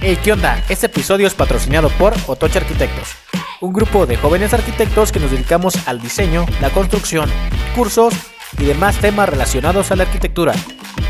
[0.00, 0.64] Hey, ¿qué onda?
[0.68, 3.16] Este episodio es patrocinado por Otoche Arquitectos,
[3.60, 7.28] un grupo de jóvenes arquitectos que nos dedicamos al diseño, la construcción,
[7.74, 8.14] cursos
[8.60, 10.54] y demás temas relacionados a la arquitectura.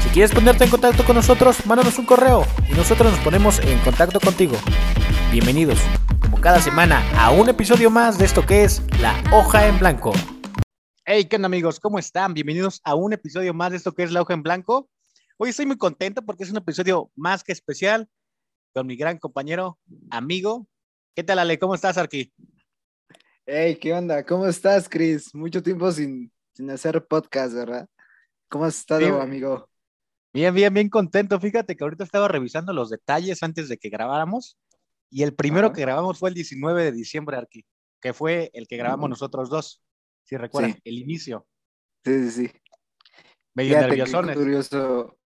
[0.03, 3.79] Si quieres ponerte en contacto con nosotros, mándanos un correo y nosotros nos ponemos en
[3.81, 4.57] contacto contigo.
[5.31, 5.79] Bienvenidos,
[6.23, 10.15] como cada semana, a un episodio más de esto que es La Hoja en Blanco.
[11.05, 11.79] Hey, ¿qué onda amigos?
[11.79, 12.33] ¿Cómo están?
[12.33, 14.89] Bienvenidos a un episodio más de esto que es La Hoja en Blanco.
[15.37, 18.09] Hoy estoy muy contento porque es un episodio más que especial
[18.79, 19.77] con mi gran compañero,
[20.09, 20.69] amigo.
[21.17, 21.59] ¿Qué tal, Ale?
[21.59, 22.33] ¿Cómo estás, Arqui?
[23.45, 24.25] Hey, ¿qué onda?
[24.25, 25.35] ¿Cómo estás, Chris?
[25.35, 27.89] Mucho tiempo sin, sin hacer podcast, ¿verdad?
[28.49, 29.15] ¿Cómo has estado, Bien.
[29.21, 29.69] amigo?
[30.33, 31.41] Bien, bien, bien contento.
[31.41, 34.57] Fíjate que ahorita estaba revisando los detalles antes de que grabáramos
[35.11, 35.75] y el primero Ajá.
[35.75, 37.65] que grabamos fue el 19 de diciembre, Arqui,
[38.01, 39.83] que fue el que grabamos nosotros dos,
[40.23, 40.81] si recuerdas, Sí.
[40.85, 41.49] el inicio.
[42.05, 42.53] Sí, sí, sí.
[43.55, 44.37] Medio nerviosones.
[44.37, 45.17] curioso.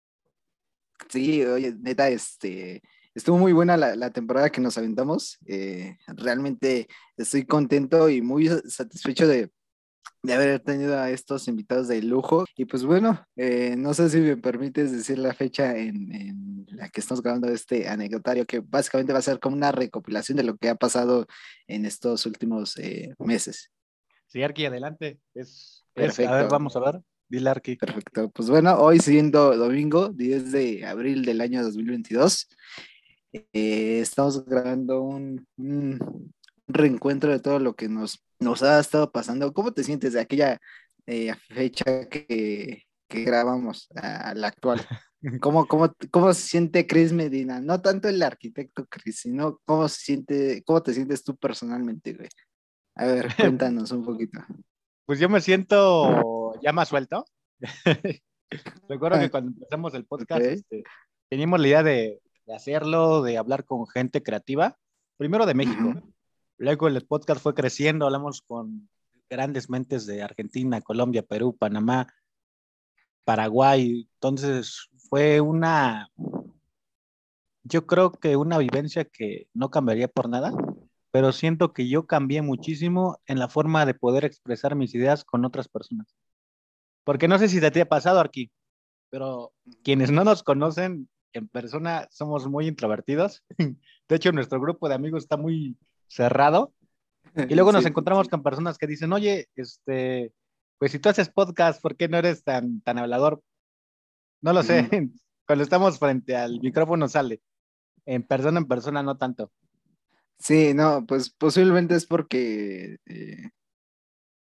[1.11, 2.80] Sí, oye, neta, este,
[3.15, 5.39] estuvo muy buena la, la temporada que nos aventamos.
[5.47, 9.50] eh, realmente estoy contento y muy satisfecho de,
[10.23, 12.45] de haber tenido a estos invitados de lujo.
[12.56, 16.89] Y pues bueno, eh, no sé si me permites decir la fecha en, en la
[16.89, 20.56] que estamos grabando este anecdotario, que básicamente va a ser como una recopilación de lo
[20.56, 21.27] que ha pasado
[21.67, 23.70] en estos últimos eh, meses.
[24.27, 25.20] Sí, Arqui, adelante.
[25.34, 27.03] Es, es- a ver, vamos a ver.
[27.29, 27.77] Dile, Arqui.
[27.77, 28.31] Perfecto.
[28.31, 32.47] Pues bueno, hoy siendo domingo, 10 de abril del año 2022,
[33.33, 36.33] eh, estamos grabando un, un
[36.66, 39.52] reencuentro de todo lo que nos, nos ha estado pasando.
[39.52, 40.61] ¿Cómo te sientes de aquella
[41.06, 44.80] eh, fecha que, que grabamos a, la actual?
[45.41, 47.61] ¿Cómo, cómo, ¿Cómo se siente Chris Medina?
[47.61, 52.28] No tanto el arquitecto Chris, sino cómo se siente, cómo te sientes tú personalmente, güey.
[52.96, 54.41] A ver, cuéntanos un poquito.
[55.06, 57.24] Pues yo me siento ya más suelto.
[58.89, 60.48] Recuerdo que Ah, cuando empezamos el podcast, ok.
[60.48, 60.83] este,
[61.30, 64.79] teníamos la idea de, de hacerlo, de hablar con gente creativa,
[65.17, 65.89] primero de México.
[65.89, 66.12] Ujú.
[66.59, 68.89] Luego el podcast fue creciendo, hablamos con
[69.29, 72.07] grandes mentes de Argentina, Colombia, Perú, Panamá,
[73.25, 74.08] Paraguay.
[74.14, 76.08] Entonces fue una,
[77.64, 80.52] yo creo que una vivencia que no cambiaría por nada,
[81.11, 85.45] pero siento que yo cambié muchísimo en la forma de poder expresar mis ideas con
[85.45, 86.14] otras personas.
[87.05, 88.51] Porque no sé si te ha pasado aquí,
[89.11, 89.52] pero
[89.83, 91.08] quienes no nos conocen
[91.39, 93.45] en persona somos muy introvertidos.
[94.09, 95.77] De hecho, nuestro grupo de amigos está muy
[96.09, 96.73] cerrado.
[97.48, 98.31] Y luego nos Sí, encontramos sí.
[98.31, 100.33] con personas que dicen, oye, este,
[100.79, 103.43] pues si tú haces podcast, ¿por qué no eres tan, tan hablador?
[104.43, 104.89] No lo sé.
[105.47, 107.41] Cuando estamos frente al micrófono sale.
[108.05, 109.51] En persona, en persona, no tanto.
[110.39, 113.51] Sí, no, pues posiblemente es porque eh,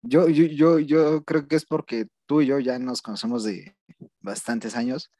[0.01, 3.75] yo, yo, yo, yo creo que es porque tú y yo ya nos conocemos de
[4.19, 5.11] bastantes años.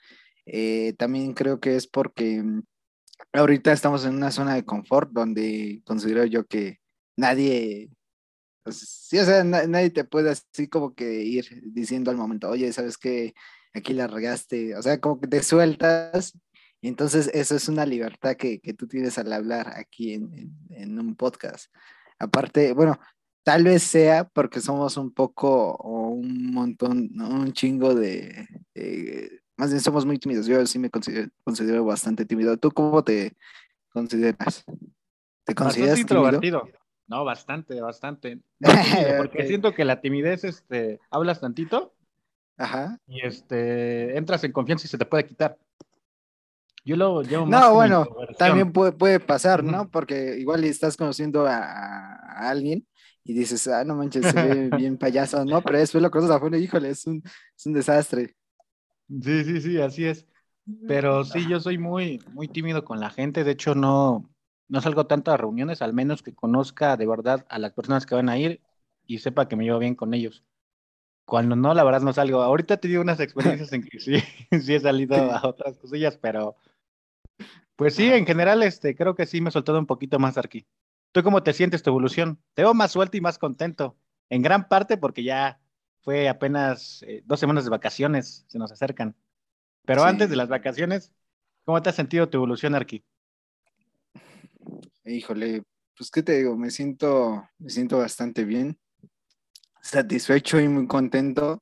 [0.46, 2.64] Eh, también creo que es porque mm,
[3.34, 6.80] ahorita estamos en una zona de confort donde considero yo que
[7.18, 7.90] nadie,
[8.64, 8.78] pues,
[9.10, 12.72] sí, o sea, na- nadie te puede así como que ir diciendo al momento, oye,
[12.74, 13.34] ¿sabes qué?
[13.74, 16.38] Aquí la regaste, o sea, como que te sueltas
[16.82, 20.58] y entonces eso es una libertad que, que tú tienes al hablar aquí en, en-
[20.70, 21.68] en un podcast.
[22.20, 23.00] Aparte, bueno,
[23.44, 28.48] tal vez sea porque somos un poco o un montón, un chingo de...
[28.76, 30.46] eh, más bien somos muy tímidos.
[30.46, 32.58] Yo sí me considero, considero bastante tímido.
[32.58, 33.34] ¿Tú cómo te
[33.90, 34.64] consideras?
[35.44, 36.68] ¿Te consideras Bastante tímido?
[37.08, 38.40] No, bastante, bastante.
[38.60, 41.94] No tímido, porque siento que la timidez, este, hablas tantito
[42.58, 43.00] Ajá.
[43.08, 45.58] y este, entras en confianza y se te puede quitar.
[46.86, 48.06] Yo lo llevo más No, bueno,
[48.38, 49.90] también puede, puede pasar, ¿no?
[49.90, 52.86] Porque igual estás conociendo a, a alguien
[53.24, 55.62] y dices, ah, no manches, se ve bien payaso, ¿no?
[55.62, 58.36] Pero después lo conoces a fondo, híjole, es un, es un desastre.
[59.08, 60.28] Sí, sí, sí, así es.
[60.88, 63.44] Pero sí, yo soy muy, muy tímido con la gente.
[63.44, 64.30] De hecho, no,
[64.70, 68.16] no salgo tanto a reuniones, al menos que conozca de verdad a las personas que
[68.16, 68.62] van a ir
[69.06, 70.44] y sepa que me llevo bien con ellos.
[71.26, 72.42] Cuando no, la verdad no salgo.
[72.42, 74.16] Ahorita he tenido unas experiencias en que sí,
[74.62, 76.56] sí he salido a otras cosillas, pero
[77.76, 80.66] pues sí, en general, este, creo que sí me he soltado un poquito más aquí.
[81.12, 82.40] ¿Tú cómo te sientes tu evolución?
[82.54, 83.98] Te veo más suelto y más contento.
[84.30, 85.60] En gran parte porque ya
[86.04, 89.16] fue apenas eh, dos semanas de vacaciones, se nos acercan.
[89.86, 90.10] Pero Sí.
[90.10, 91.12] antes de las vacaciones,
[91.66, 93.04] ¿cómo te has sentido tu evolución, Arqui?
[95.06, 95.64] Híjole,
[95.98, 98.78] pues qué te digo, me siento, me siento bastante bien,
[99.82, 101.62] satisfecho y muy contento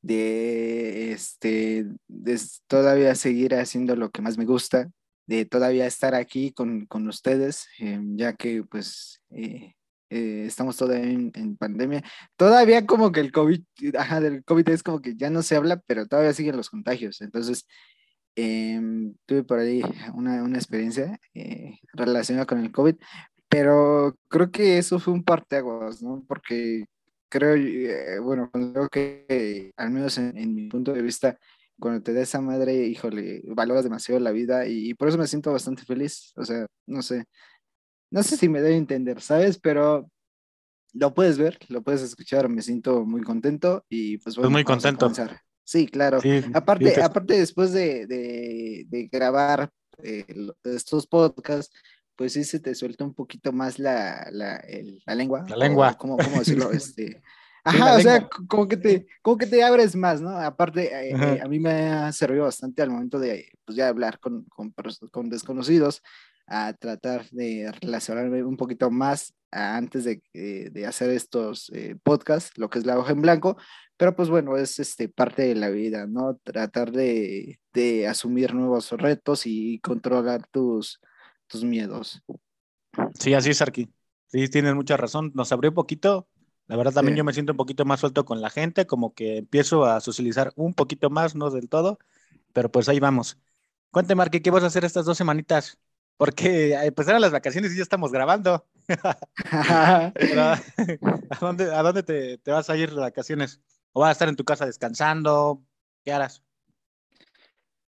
[0.00, 4.90] de este de todavía seguir haciendo lo que más me gusta,
[5.26, 9.74] de todavía estar aquí con, con ustedes, eh, ya que pues eh,
[10.10, 12.02] eh, estamos todavía en, en pandemia.
[12.36, 13.62] Todavía como que el COVID,
[13.98, 17.20] ajá, del COVID es como que ya no se habla, pero todavía siguen los contagios.
[17.20, 17.66] Entonces,
[18.38, 19.82] Em, tuve por ahí
[20.14, 22.96] una, una experiencia eh, relacionada con el COVID,
[23.48, 26.22] pero creo que eso fue un parteaguas, ¿no?
[26.28, 26.84] Porque
[27.30, 31.38] creo, eh, bueno, creo que al menos en, mi punto de vista,
[31.78, 35.52] cuando te da esa madre, híjole, valoras demasiado la vida y, por eso me siento
[35.52, 36.32] bastante feliz.
[36.36, 37.24] O sea, no sé,
[38.10, 39.58] no sé si me debe entender, ¿sabes?
[39.58, 40.10] Pero
[40.92, 45.12] lo puedes ver, lo puedes escuchar, me siento muy contento y pues bueno, muy contento.
[45.64, 46.20] Sí, claro.
[46.54, 49.68] aparte, aparte después de, de, grabar
[50.02, 50.24] eh,
[50.62, 51.74] estos podcasts,
[52.14, 54.62] pues sí se te suelta un poquito más la, la,
[55.04, 55.44] la lengua.
[55.48, 55.94] La lengua.
[55.94, 56.70] ¿Cómo, cómo decirlo?
[56.72, 57.20] este,
[57.66, 60.30] Ajá, o sea, como que, te, como que te abres más, ¿no?
[60.30, 64.20] Aparte, eh, eh, a mí me ha servido bastante al momento de, pues, ya hablar
[64.20, 64.72] con, con,
[65.10, 66.00] con desconocidos,
[66.46, 71.72] a tratar de relacionarme un poquito más antes de, eh, de hacer estos
[72.02, 73.56] podcasts, lo que es la hoja en blanco,
[73.96, 76.36] pero pues bueno, es este, parte de la vida, ¿no?
[76.42, 81.00] Tratar de, de asumir nuevos retos y controlar tus,
[81.46, 82.22] tus miedos.
[83.18, 83.88] Sí, así es, Arqui.
[84.26, 85.32] Sí, tienes mucha razón.
[85.34, 86.28] Nos abrió un poquito
[86.68, 89.38] la verdad también yo me siento un poquito más suelto con la gente, como que
[89.38, 91.98] empiezo a socializar un poquito más, no del todo,
[92.52, 93.38] pero pues ahí vamos.
[93.92, 95.78] Cuéntame, Marque, ¿qué vas a hacer estas dos semanitas?
[96.16, 98.66] Porque empezaron las vacaciones y ya estamos grabando.
[99.52, 100.12] ¿A
[101.40, 103.60] dónde, a dónde te, te, vas a ir de vacaciones?
[103.92, 105.62] ¿O vas a estar en tu casa descansando?
[106.04, 106.42] ¿Qué harás?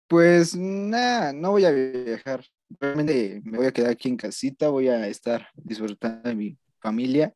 [0.08, 2.44] Pues nada, no voy a viajar.
[2.80, 7.34] Realmente me voy a quedar aquí en casita, voy a estar disfrutando de mi familia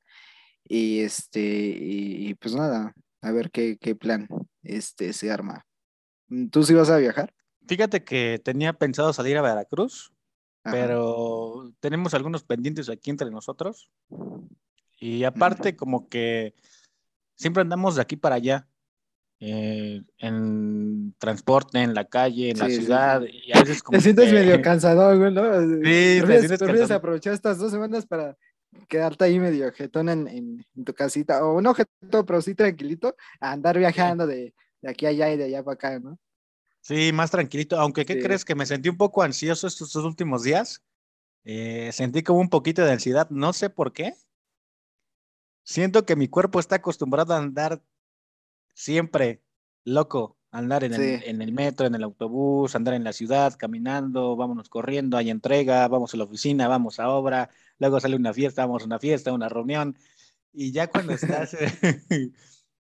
[0.64, 4.28] y este, y, pues nada, a ver qué, qué, plan
[4.62, 5.66] este, se arma.
[6.52, 7.34] ¿Tú sí vas a viajar?
[7.66, 10.12] Fíjate que tenía pensado salir a Veracruz,
[10.62, 13.90] pero tenemos algunos pendientes aquí entre nosotros.
[14.98, 16.54] Y aparte, como que
[17.34, 18.66] siempre andamos de aquí para allá.
[19.42, 24.30] Eh, en transporte, en la calle, en la ciudad, y a veces como Te sientes
[24.30, 25.42] medio cansado, güey, ¿no?
[25.82, 28.36] Sí, te, aprovechar estas dos semanas para
[28.86, 33.52] quedarte ahí medio jetón en, en, tu casita, o no jetón, pero sí tranquilito, a
[33.52, 34.52] andar viajando de,
[34.82, 36.18] de, aquí a allá y de allá para acá, ¿no?
[36.80, 38.44] Sí, más tranquilito, aunque ¿qué crees?
[38.44, 40.82] Que me sentí un poco ansioso estos, dos últimos días.
[41.44, 44.14] Eh, sentí como un poquito de ansiedad, no sé por qué.
[45.62, 47.82] Siento que mi cuerpo está acostumbrado a andar
[48.74, 49.42] siempre
[49.84, 54.36] loco, andar en, el, en el metro, en el autobús, andar en la ciudad, caminando,
[54.36, 58.66] vámonos corriendo, hay entrega, vamos a la oficina, vamos a obra, luego sale una fiesta,
[58.66, 59.96] vamos a una fiesta, una reunión,
[60.52, 61.56] y ya cuando estás,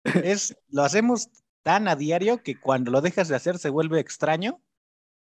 [0.03, 1.29] es, lo hacemos
[1.63, 4.61] tan a diario que cuando lo dejas de hacer se vuelve extraño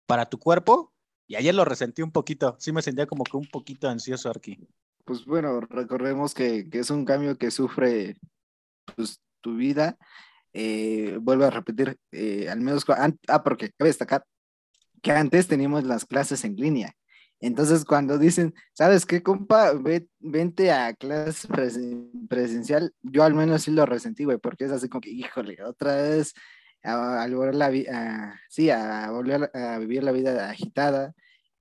[0.07, 0.93] para tu cuerpo,
[1.27, 4.59] y ayer lo resentí un poquito, sí me sentía como que un poquito ansioso aquí.
[5.05, 8.17] Pues bueno, recordemos que, es un cambio que sufre
[8.97, 9.97] pues, tu vida.
[10.53, 14.25] Eh, vuelvo a repetir, eh, al menos, ah, porque cabe destacar
[15.01, 16.95] que antes teníamos las clases en línea
[17.43, 19.73] entonces, cuando dicen, ¿sabes qué, compa?
[20.21, 21.49] vente a clase
[22.29, 25.97] presencial, yo al menos sí lo resentí, güey, porque es así como que, híjole, otra
[25.97, 26.35] vez
[26.85, 31.15] a, volver la vida, sí, a volver a vivir la vida agitada.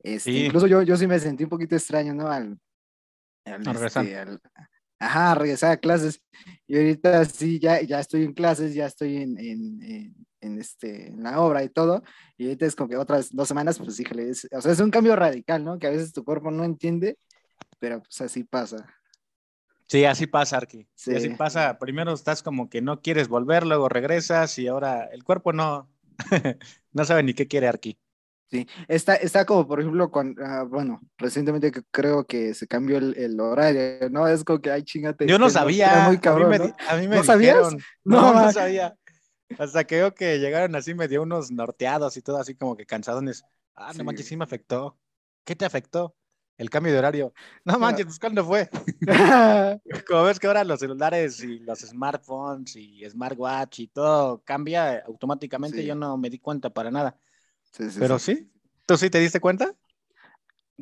[0.03, 2.27] Este, Incluso yo, yo sí me sentí un poquito extraño, ¿no?
[2.27, 2.59] Al,
[3.43, 4.39] este, al,
[4.99, 6.21] ajá, regresar a clases.
[6.67, 11.39] Y ahorita sí, ya, ya estoy en clases, ya estoy en en, este, en la
[11.39, 12.03] obra y todo,
[12.37, 14.91] y ahorita es como que otras dos semanas, pues híjole, es, o sea, es un
[14.91, 15.79] cambio radical, ¿no?
[15.79, 17.17] Que a veces tu cuerpo no entiende,
[17.79, 18.85] pero pues así pasa.
[19.87, 20.87] Sí, así pasa, Arki.
[20.95, 21.13] Sí.
[21.13, 21.77] Así pasa.
[21.77, 25.89] Primero estás como que no quieres volver, luego regresas y ahora el cuerpo no,
[26.93, 27.99] no sabe ni qué quiere, Arki.
[28.51, 33.39] Sí, está, está como, por ejemplo, cuando, ah, bueno, recientemente creo que se cambió el,
[33.39, 34.27] horario, ¿no?
[34.27, 35.25] Es como que, ay, chingate.
[35.25, 36.07] Yo no sabía.
[36.07, 37.73] Muy cabrón, a mí me, a mí me ¿No sabías?
[38.03, 38.93] No, no, sabía.
[39.57, 43.43] Hasta que veo que llegaron así medio unos norteados y todo así como que cansadones.
[43.75, 44.97] Ah, no manches, sí me afectó.
[45.43, 46.15] ¿Qué te afectó?
[46.57, 47.33] El cambio de horario.
[47.65, 48.69] No manches, pues ¿cuándo fue?
[50.07, 55.83] como ves que ahora los celulares y los smartphones y smartwatch y todo cambia automáticamente,
[55.83, 57.17] yo no me di cuenta para nada.
[57.97, 58.51] Pero sí.
[58.85, 59.73] ¿tú sí te diste cuenta?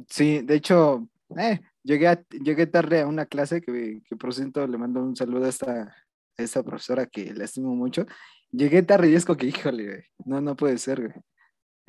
[0.08, 1.08] Sí, de hecho,
[1.38, 5.46] eh, llegué, llegué tarde a una clase que, que por cierto le mando un saludo
[5.46, 5.96] a esta,
[6.38, 8.06] a esta profesora que le estimo mucho
[8.52, 11.14] llegué tarde y es como que, híjole, no, no puede ser, güey.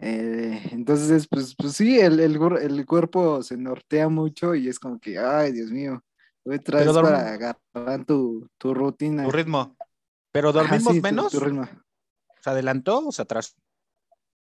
[0.02, 4.98] Eh, entonces, pues, pues sí, el, el, el, cuerpo se nortea mucho y es como
[4.98, 6.02] que, ay, Dios mío,
[6.42, 9.24] voy traes para agarrar tu, tu, rutina.
[9.24, 9.76] Tu ritmo.
[10.32, 11.32] ¿Pero dormimos menos?
[12.40, 13.54] ¿Se adelantó o se atrasó?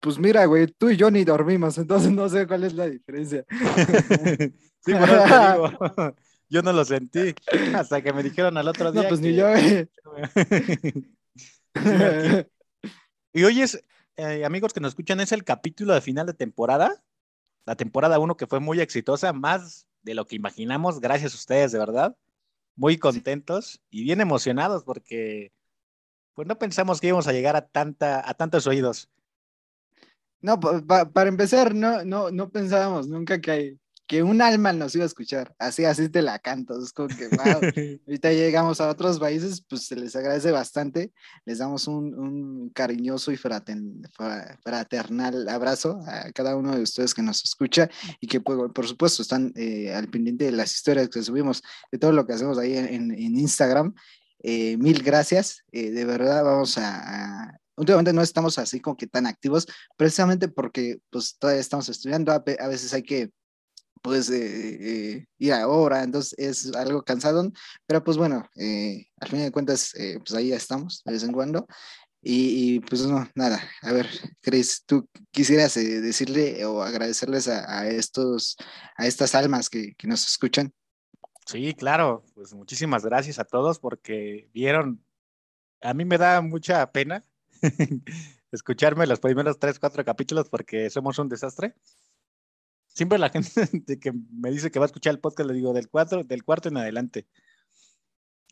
[0.00, 3.44] Pues mira, güey, tú y yo ni dormimos, entonces no sé cuál es la diferencia.
[4.80, 6.16] sí, por eso te digo.
[6.50, 7.34] Yo no lo sentí
[7.74, 9.02] hasta que me dijeron al otro día.
[9.02, 9.46] No, pues ni yo,
[13.32, 13.84] y oyes,
[14.16, 17.02] eh, amigos que nos escuchan, es el capítulo de final de temporada.
[17.66, 21.72] La temporada 1 que fue muy exitosa, más de lo que imaginamos, gracias a ustedes,
[21.72, 22.16] de verdad.
[22.76, 25.52] Muy contentos y bien emocionados porque
[26.34, 29.08] pues no pensamos que íbamos a llegar a, tanta, a tantos oídos.
[30.40, 35.06] No, para empezar, no, no, no pensábamos nunca que, que un alma nos iba a
[35.06, 35.54] escuchar.
[35.58, 36.80] Así, así te la canto.
[36.82, 37.36] Es como que, wow,
[38.06, 41.12] ahorita llegamos a otros países, pues se les agradece bastante.
[41.44, 47.44] Les damos un, un cariñoso y fraternal abrazo a cada uno de ustedes que nos
[47.44, 47.88] escucha
[48.20, 51.98] y que, por, por supuesto, están eh, al pendiente de las historias que subimos, de
[51.98, 53.94] todo lo que hacemos ahí en, en Instagram.
[54.42, 55.64] Eh, mil gracias.
[55.72, 60.48] Eh, de verdad, vamos a, a últimamente no estamos así como que tan activos, precisamente
[60.48, 63.30] porque pues todavía estamos estudiando, a veces hay que
[64.04, 67.50] pues eh, eh, ahora, entonces es algo cansado,
[67.86, 71.32] pero pues bueno, eh, al fin de cuentas, eh, pues ahí estamos de vez en
[71.32, 71.66] cuando.
[72.20, 74.06] Y, y, pues no, nada, a ver,
[74.42, 78.56] Chris, tú quisieras eh, decirle o agradecerles a, a, estos,
[78.96, 80.70] a estas almas que, que nos escuchan.
[81.46, 85.02] Sí, claro, pues muchísimas gracias a todos porque vieron,
[85.80, 87.24] a mí me da mucha pena
[88.52, 91.74] escucharme los primeros tres, cuatro capítulos porque somos un desastre
[92.94, 93.50] siempre la gente
[94.00, 96.68] que me dice que va a escuchar el podcast le digo del cuatro, del cuarto
[96.68, 97.26] en adelante.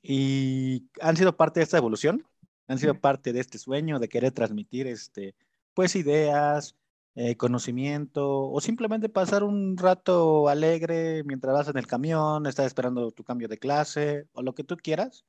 [0.02, 2.26] Y han sido parte de esta evolución,
[2.66, 5.34] han sido parte de este sueño de querer transmitir este,
[5.74, 6.76] pues ideas,
[7.14, 13.12] eh, conocimiento o simplemente pasar un rato alegre mientras vas en el camión, estás esperando
[13.12, 15.24] tu cambio de clase o lo que tú quieras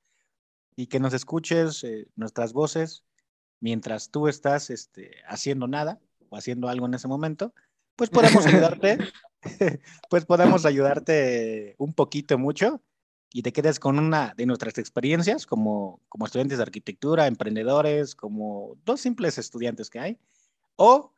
[0.75, 3.03] y que nos escuches eh, nuestras voces
[3.59, 7.53] mientras tú estás este, haciendo nada o haciendo algo en ese momento
[7.95, 8.97] pues podemos ayudarte,
[10.09, 12.81] pues podemos ayudarte un poquito mucho
[13.31, 18.77] y te quedes con una de nuestras experiencias como, como estudiantes de arquitectura, emprendedores, como
[18.85, 20.19] dos simples estudiantes que hay,
[20.75, 21.13] o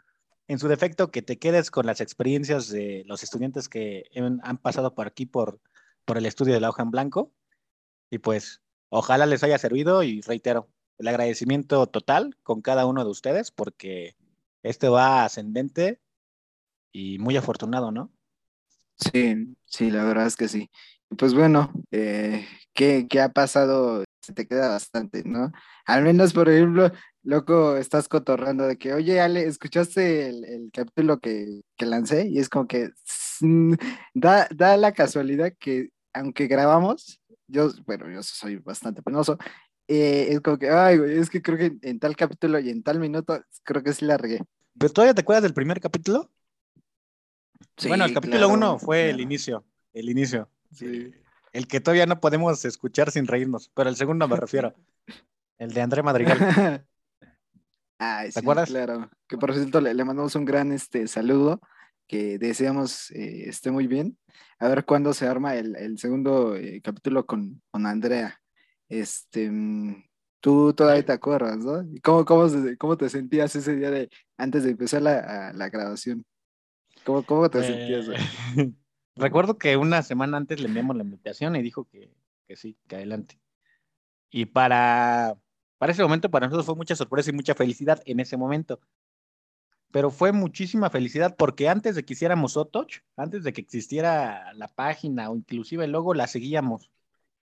[0.47, 4.05] en su defecto que te quedes con las experiencias de los estudiantes que
[4.43, 5.59] han pasado por aquí por,
[6.05, 7.33] por el estudio de la hoja en blanco.
[8.11, 13.09] Y pues ojalá les haya servido y reitero el agradecimiento total con cada uno de
[13.09, 14.15] ustedes porque
[14.63, 15.99] este va ascendente
[16.95, 18.09] y muy afortunado, ¿no?
[18.97, 20.69] Sí, sí, la verdad es que sí.
[21.17, 24.05] Pues bueno, eh, ¿qué, ¿qué, ha pasado?
[24.21, 25.51] Se te queda bastante, ¿no?
[25.85, 26.89] Al menos, por ejemplo,
[27.21, 32.29] loco, estás cotorrando de que, oye, Ale, ¿escuchaste el, el capítulo que, que, lancé?
[32.29, 32.91] Y es como que
[34.13, 39.37] da, da la casualidad que, aunque grabamos, yo, bueno, yo soy bastante penoso,
[39.89, 42.69] eh, es como que, ay, güey, es que creo que en, en, tal capítulo y
[42.69, 44.39] en tal minuto, creo que sí la regué.
[44.79, 46.31] ¿Pero todavía te acuerdas del primer capítulo?
[47.77, 49.15] Sí, bueno, el capítulo 1 claro, fue claro.
[49.15, 50.49] el inicio, el inicio.
[50.71, 51.13] Sí.
[51.51, 54.73] El que todavía no podemos escuchar sin reírnos, pero el segundo me refiero.
[55.57, 56.37] El de André Madrigal.
[57.97, 58.69] Ay, ¿Te sí, acuerdas?
[58.69, 59.09] Claro.
[59.25, 61.61] Que por cierto le, le, mandamos un gran este, saludo,
[62.07, 64.17] que deseamos eh, esté muy bien.
[64.59, 68.41] A ver cuándo se arma el, el segundo eh, capítulo con, con Andrea.
[68.89, 70.03] Este, mm,
[70.41, 71.85] tú todavía te acuerdas, ¿no?
[72.03, 76.25] ¿Cómo, cómo, cómo te sentías ese día de antes de empezar la, la grabación?
[77.05, 78.07] ¿Cómo, cómo te sentías?
[78.09, 78.71] Eh,
[79.15, 82.11] recuerdo que una semana antes le enviamos la invitación y dijo que,
[82.47, 83.39] que sí, que adelante.
[84.29, 85.37] Y para,
[85.77, 88.81] para ese momento, para nosotros fue mucha sorpresa y mucha felicidad en ese momento.
[89.91, 94.67] Pero fue muchísima felicidad porque antes de que hiciéramos Otoch, antes de que existiera la
[94.67, 96.89] página o inclusive el logo, la seguíamos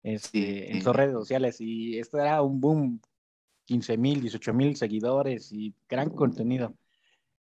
[0.02, 0.64] este, sí.
[0.68, 3.00] en sus redes sociales y esto era un boom,
[3.66, 6.72] 15 mil, 18 mil seguidores y gran contenido.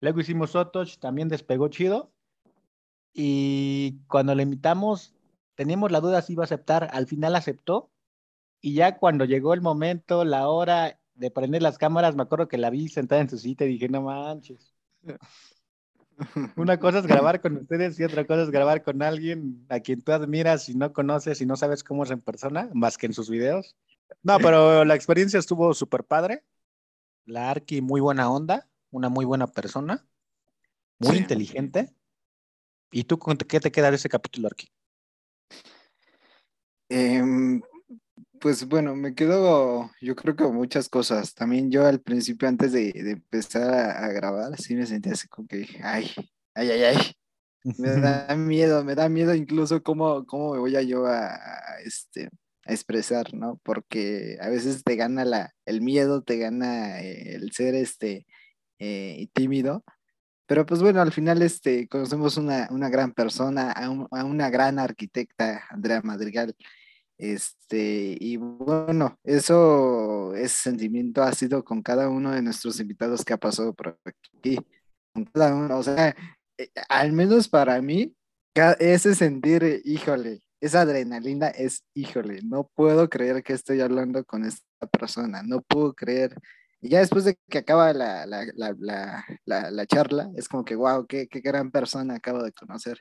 [0.04, 2.12] Luego hicimos Otoch, también despegó chido.
[3.14, 5.16] Y cuando le invitamos,
[5.56, 6.90] teníamos la duda si iba a aceptar.
[6.92, 7.90] Al final aceptó.
[8.60, 12.58] Y ya cuando llegó el momento, la hora de prender las cámaras, me acuerdo que
[12.58, 14.76] la vi sentada en su sitio y dije, no manches.
[16.58, 20.02] Una cosa es grabar con ustedes y otra cosa es grabar con alguien a quien
[20.02, 23.14] tú admiras y no conoces y no sabes cómo es en persona, más que en
[23.14, 23.78] sus videos.
[24.22, 26.44] No, pero la experiencia estuvo súper padre.
[27.26, 30.08] La Arqui, muy buena onda una muy buena persona,
[31.00, 31.18] muy sí.
[31.18, 31.94] inteligente.
[32.92, 34.70] ¿Y tú qué te queda de ese capítulo aquí?
[36.90, 37.24] Eh,
[38.40, 41.34] pues bueno, me quedo, yo creo que muchas cosas.
[41.34, 45.28] También yo al principio, antes de, de empezar a, a, grabar, sí me sentía así
[45.28, 46.12] como que, ay,
[46.54, 46.98] ay, ay, ay.
[47.78, 51.80] Me da miedo, me da miedo incluso cómo, cómo me voy a yo a, a
[51.84, 52.30] este,
[52.66, 53.60] a expresar, ¿no?
[53.64, 58.28] Porque a veces te gana la, el miedo, te gana el ser este,
[58.80, 59.84] eh, tímido.
[60.46, 64.50] Pero pues bueno, al final este, conocemos una, una gran persona, a, un, a, una
[64.50, 66.56] gran arquitecta, Andrea Madrigal.
[67.18, 73.34] Este, y bueno, eso, ese sentimiento ha sido con cada uno de nuestros invitados que
[73.34, 74.58] ha pasado por aquí.
[75.14, 76.16] Con cada uno, o sea,
[76.58, 78.16] eh, al menos para mí,
[78.80, 84.88] ese sentir, híjole, esa adrenalina es, híjole, no puedo creer que estoy hablando con esta
[84.98, 86.36] persona, no puedo creer.
[86.84, 91.08] Y ya después de que acaba la, la, la, la charla, es como que, wow,
[91.08, 93.00] qué, qué gran persona acabo de conocer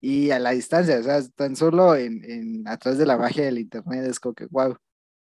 [0.00, 3.58] y a la distancia, o sea, tan solo en, en atrás de la magia del
[3.58, 4.76] internet es como que, wow,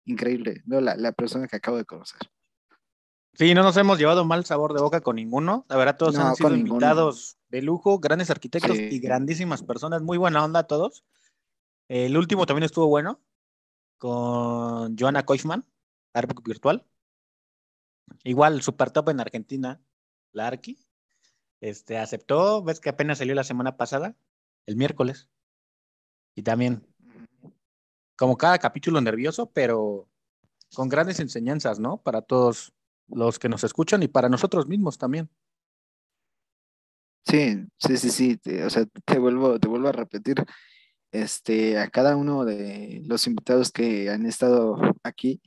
[0.05, 0.81] increíble, ¿no?
[0.81, 2.20] La, la, persona que acabo de conocer.
[3.34, 5.65] Sí, no nos hemos llevado mal sabor de boca con ninguno.
[5.70, 10.01] La verdad, todos han sido invitados de lujo, grandes arquitectos y grandísimas personas.
[10.01, 11.03] Muy buena onda todos.
[11.88, 13.22] El último también estuvo bueno
[13.98, 15.65] con Joana Koifman,
[16.13, 16.86] Artbook Virtual.
[18.24, 19.82] Igual, super top en Argentina,
[20.32, 20.80] la Arqui.
[21.62, 24.15] Este, aceptó, ves que apenas salió la semana pasada
[24.65, 25.30] el miércoles.
[26.36, 26.88] Y también,
[28.15, 30.08] como cada capítulo nervioso, pero
[30.74, 32.01] con grandes enseñanzas, ¿no?
[32.01, 32.74] Para todos
[33.08, 35.30] los que nos escuchan y para nosotros mismos también.
[37.25, 38.39] Sí, sí, sí, sí.
[38.62, 40.44] o sea, te vuelvo, te vuelvo a repetir.
[41.12, 45.41] Este, a cada uno de los invitados que han estado aquí,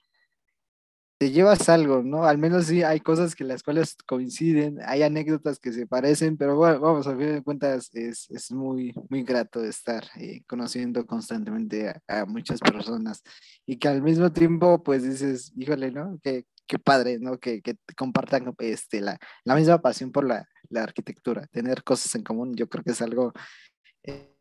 [1.19, 2.25] te llevas algo, ¿no?
[2.25, 6.57] Al menos sí hay cosas que las cuales coinciden, hay anécdotas que se parecen, pero
[6.57, 11.95] bueno, vamos, a fin de cuentas es, es muy, muy grato estar eh, conociendo constantemente
[12.09, 13.23] a, muchas personas
[13.65, 16.19] y que al mismo tiempo, pues dices, híjole, ¿no?
[16.23, 17.39] Qué, qué padre, ¿no?
[17.39, 22.25] Que, que compartan este, la, la, misma pasión por la, la, arquitectura, tener cosas en
[22.25, 23.33] común, yo creo que es algo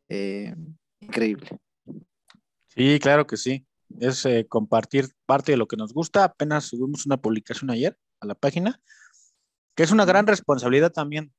[0.09, 0.55] eh,
[1.01, 1.49] increíble.
[2.67, 3.67] Sí, claro que sí
[3.99, 6.23] es eh, compartir parte de lo que nos gusta.
[6.23, 8.81] Apenas subimos una publicación ayer a la página,
[9.75, 11.33] que es una gran responsabilidad también,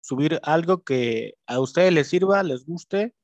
[0.00, 3.14] subir algo que a ustedes les sirva, les guste,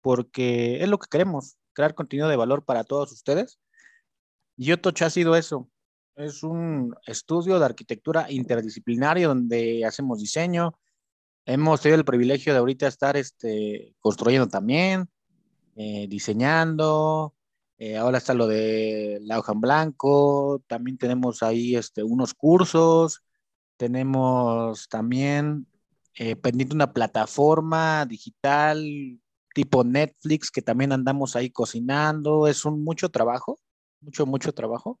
[0.00, 3.58] porque es lo que queremos, crear contenido de valor para todos ustedes.
[4.56, 5.70] Y Yotoch ha sido eso.
[6.14, 10.78] Es un estudio de arquitectura interdisciplinario donde hacemos diseño.
[11.46, 15.08] Hemos tenido el privilegio de ahorita estar este, construyendo también,
[15.74, 17.34] eh, diseñando,
[17.84, 23.24] eh, ahora está lo de la hoja en blanco, también tenemos ahí este, unos cursos,
[23.76, 25.66] tenemos también
[26.14, 28.78] eh, pendiente una plataforma digital
[29.52, 33.58] tipo Netflix que también andamos ahí cocinando, es un mucho trabajo,
[34.00, 35.00] mucho, mucho trabajo,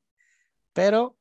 [0.72, 1.16] pero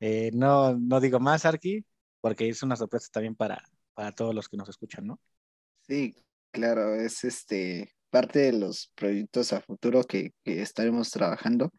[0.00, 1.84] eh, no, no digo más, Arki,
[2.22, 5.20] porque es una sorpresa también para, para todos los que nos escuchan, ¿no?
[5.82, 6.16] Sí,
[6.52, 11.72] claro, es este, parte de los proyectos a futuro que, estaremos trabajando.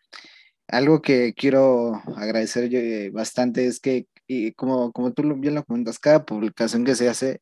[0.67, 5.97] Algo que quiero agradecer eh, bastante es que, y como, como tú bien lo comentas,
[5.97, 7.41] cada publicación que se hace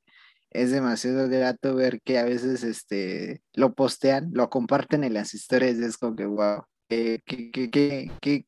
[0.52, 5.80] es demasiado grato ver que a veces este, lo postean, lo comparten en las historias
[5.80, 8.46] es como que, wow, qué, qué,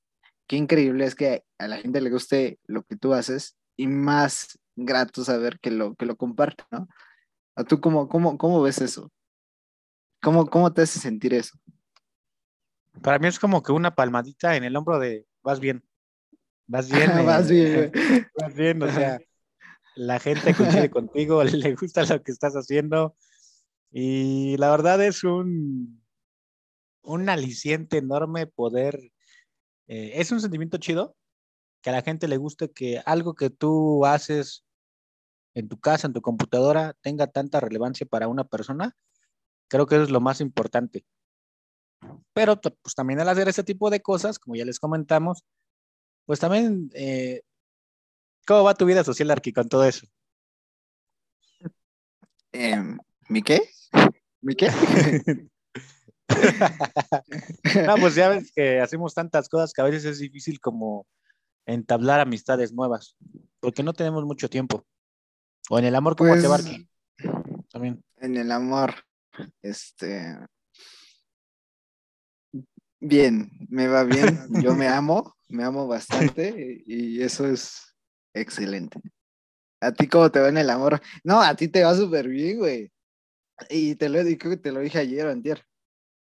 [0.49, 5.23] increíble es que a la gente le guste lo que tú haces y más grato
[5.23, 6.87] saber que lo, que lo comparten, ¿no?
[7.55, 9.11] ¿A tú cómo, cómo, cómo ves eso?
[10.25, 11.55] ¿Cómo, ¿Cómo te hace sentir eso?
[13.03, 15.87] Para mí es como que una palmadita en el hombro de vas bien,
[16.65, 17.11] vas bien.
[17.27, 17.91] vas bien.
[18.35, 19.19] vas bien, o sea,
[19.95, 23.15] la gente coincide contigo, le gusta lo que estás haciendo
[23.91, 26.03] y la verdad es un,
[27.03, 28.99] un aliciente enorme poder,
[29.87, 31.15] eh, es un sentimiento chido
[31.83, 34.65] que a la gente le guste que algo que tú haces
[35.53, 38.97] en tu casa, en tu computadora, tenga tanta relevancia para una persona
[39.67, 41.05] Creo que eso es lo más importante.
[42.33, 45.43] Pero pues también al hacer ese tipo de cosas, como ya les comentamos,
[46.25, 47.41] pues también, eh,
[48.45, 50.07] ¿cómo va tu vida social, Arqui, con todo eso?
[52.51, 52.97] Em,
[53.29, 53.61] ¿Mi qué?
[54.41, 54.69] ¿Mi qué?
[57.87, 61.05] no, pues ya ves que hacemos tantas cosas que a veces es difícil como
[61.65, 63.17] entablar amistades nuevas,
[63.59, 64.85] porque no tenemos mucho tiempo.
[65.69, 66.87] O en el amor, ¿cómo te va, pues,
[67.71, 68.03] También.
[68.17, 68.93] En el amor,
[69.61, 70.37] este.
[72.99, 74.39] Bien, me va bien.
[74.63, 77.95] Yo me amo, me amo bastante y eso es
[78.33, 78.99] excelente.
[79.81, 81.01] ¿A ti cómo te va en el amor?
[81.23, 82.91] No, a ti te va súper bien, güey.
[83.69, 85.63] Y te lo, te lo dije ayer o antier.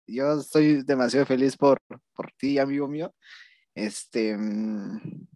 [0.08, 1.80] Yo estoy demasiado feliz por,
[2.14, 3.14] por ti, amigo mío.
[3.76, 5.28] Este, mm,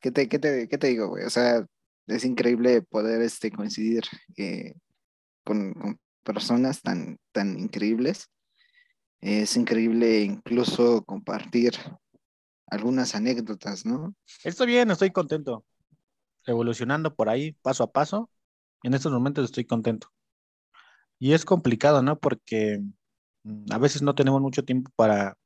[0.00, 1.24] ¿qué te, qué te, qué te digo, güey?
[1.24, 1.66] O sea,
[2.06, 4.04] es increíble poder este, coincidir
[4.36, 4.74] eh,
[5.44, 8.28] con, con, personas tan, tan increíbles.
[9.20, 11.72] Es increíble incluso compartir
[12.66, 14.14] algunas anécdotas, ¿no?
[14.44, 15.64] Estoy bien, estoy contento.
[16.46, 18.30] Evolucionando por ahí, paso a paso.
[18.82, 20.08] En estos momentos estoy contento.
[21.18, 22.18] Y es complicado, ¿no?
[22.18, 22.80] Porque
[23.42, 25.36] mm, a veces no tenemos mucho tiempo para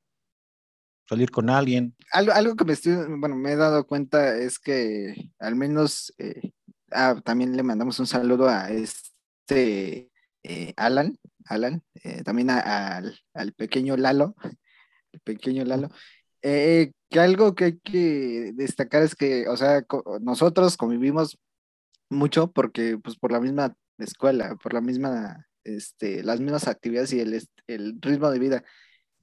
[1.09, 1.97] salir con alguien.
[2.13, 6.53] Algo, algo que me estoy, bueno, me he dado cuenta es que al menos eh,
[6.93, 10.11] ah, también le mandamos un saludo a este
[10.45, 14.37] eh, Alan, Alan, eh, también al, pequeño Lalo,
[15.13, 15.91] el pequeño Lalo.
[16.43, 19.85] que algo que hay que destacar es que, o sea,
[20.21, 21.39] nosotros convivimos
[22.09, 27.21] mucho porque, pues, por la misma escuela, por la misma, este, las mismas actividades y
[27.21, 28.65] el, el ritmo de vida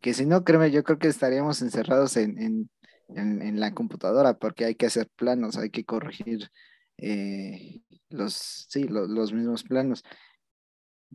[0.01, 2.69] que si no, créeme, yo creo que estaríamos encerrados en,
[3.07, 6.49] la computadora porque hay que hacer planos, hay que corregir
[6.97, 8.34] eh, los,
[8.69, 10.03] sí, los mismos planos.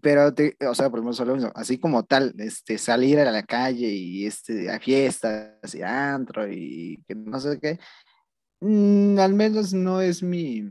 [0.03, 0.35] Pero,
[0.69, 4.79] o sea, por ejemplo, así como tal, este, salir a la calle y este, a
[4.79, 7.79] fiestas y antro y que no sé qué,
[8.61, 10.63] mm, al menos no es mi,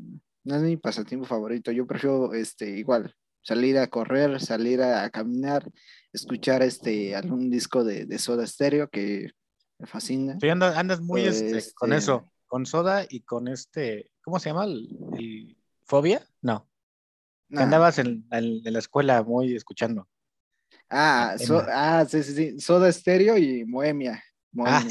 [0.43, 1.71] no es mi pasatiempo favorito.
[1.71, 5.69] Yo prefiero, este, igual, salir a correr, salir a, caminar,
[6.13, 9.31] escuchar este algún disco de, Soda Stereo que
[9.79, 10.37] me fascina.
[10.39, 14.65] Sí, andas, muy este, con este eso, con Soda y con este, ¿cómo se llama?
[14.65, 16.27] ¿El, Fobia?
[16.41, 16.67] No.
[17.53, 20.07] Andabas en, la escuela muy escuchando.
[20.89, 21.35] Ah,
[21.71, 24.23] ah sí, sí, sí, Soda Stereo y Moemia.
[24.59, 24.83] Ah,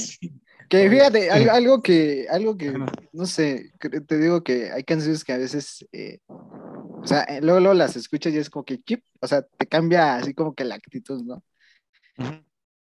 [0.68, 2.72] que fíjate, algo, que, algo que,
[3.12, 3.72] no sé,
[4.06, 6.18] te digo que hay canciones que a veces eh,
[7.04, 9.66] o sea, eh, luego, luego, las escuchas y es como que chip, o sea, te
[9.66, 11.44] cambia así como que la actitud, ¿no?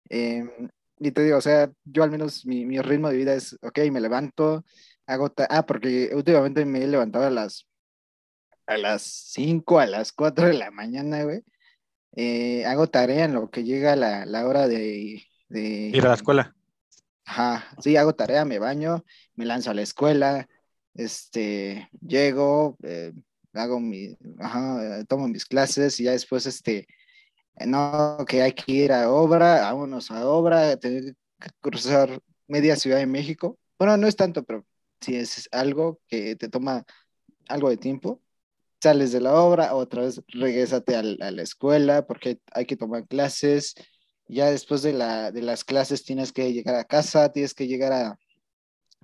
[0.09, 3.57] Em, y te digo, o sea, yo al menos mi, mi, ritmo de vida es,
[3.63, 4.63] ok, me levanto,
[5.07, 7.67] hago, ah, porque últimamente me he levantado a las,
[8.67, 11.43] a las 5, a las 4 de la mañana, güey.
[12.15, 15.91] Eh, hago tarea en lo que llega la, la hora de, de...
[15.93, 16.55] Ir a la escuela.
[17.25, 20.47] Ajá, sí, hago tarea, me baño, me lanzo a la escuela,
[20.93, 23.13] este, llego, eh,
[23.53, 26.87] hago mi, ajá, tomo mis clases y ya después, este,
[27.65, 32.97] no, que hay que ir a obra, vámonos a obra, tener que cruzar media Ciudad
[32.97, 33.57] de México.
[33.79, 34.65] Bueno, no es tanto, pero
[35.01, 36.85] si es algo que te toma
[37.47, 38.21] algo de tiempo,
[38.85, 43.73] sales de la obra, otra vez regresate a, la escuela porque hay que tomar clases.
[44.27, 47.93] Ya después de, la, de las clases tienes que llegar a casa, tienes que llegar
[47.93, 48.19] a,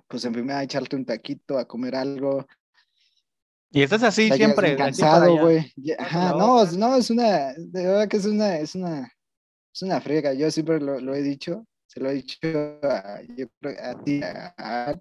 [0.06, 2.46] pues en primera, a echarte un taquito, a comer algo,
[3.74, 4.76] y estás así siempre.
[4.76, 5.72] Cansado, güey.
[6.12, 9.10] no, no, es una, de verdad que es una, es una,
[9.72, 10.34] es una frega.
[10.34, 12.38] Yo siempre lo, lo he dicho, se lo he dicho
[12.82, 13.46] a, yo,
[13.82, 14.94] a ti, a,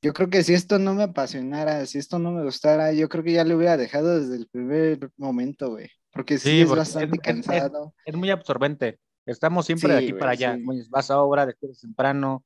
[0.00, 3.24] yo creo que si esto no me apasionara, si esto no me gustara, yo creo
[3.24, 5.88] que ya lo hubiera dejado desde el primer momento, güey.
[6.12, 7.94] Porque sí, es bastante cansado.
[8.04, 8.98] Es, muy absorbente.
[9.26, 10.56] Estamos siempre de aquí para allá.
[10.88, 12.44] Vas a obra, después temprano,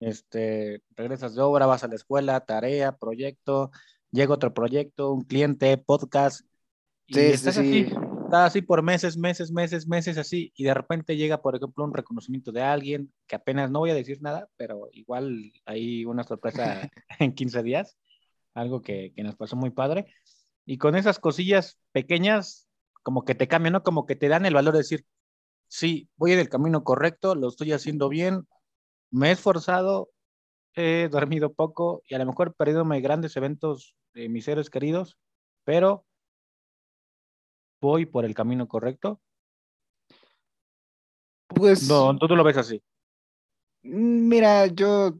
[0.00, 3.70] este, regresas de obra, vas a la escuela, tarea, proyecto,
[4.10, 6.42] llega otro proyecto, un cliente, podcast,
[7.06, 7.88] y sí, estás así,
[8.28, 11.94] estás así por meses, meses, meses, meses así, y de repente llega, por ejemplo, un
[11.94, 16.90] reconocimiento de alguien, que apenas no voy a decir nada, pero igual hay una sorpresa
[17.18, 17.96] en 15 días,
[18.52, 20.12] algo que, que nos pasó muy padre,
[20.66, 22.68] y con esas cosillas pequeñas,
[23.02, 23.82] como que te cambian, ¿no?
[23.82, 25.06] Como que te dan el valor de decir,
[25.68, 28.46] sí, voy en el camino correcto, lo estoy haciendo bien,
[29.10, 30.10] me he esforzado,
[30.74, 35.16] he dormido poco y a lo mejor he perdido grandes eventos de mis seres queridos,
[35.64, 36.04] pero
[37.80, 39.20] voy por el camino correcto.
[41.48, 41.88] Pues.
[41.88, 42.82] No, tú, lo ves así.
[43.82, 45.18] Mira, yo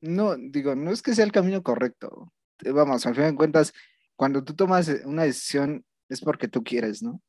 [0.00, 2.32] no, digo, no es que sea el camino correcto.
[2.64, 3.72] Vamos, al fin de cuentas,
[4.16, 7.22] cuando tú tomas una decisión es porque tú quieres, ¿no?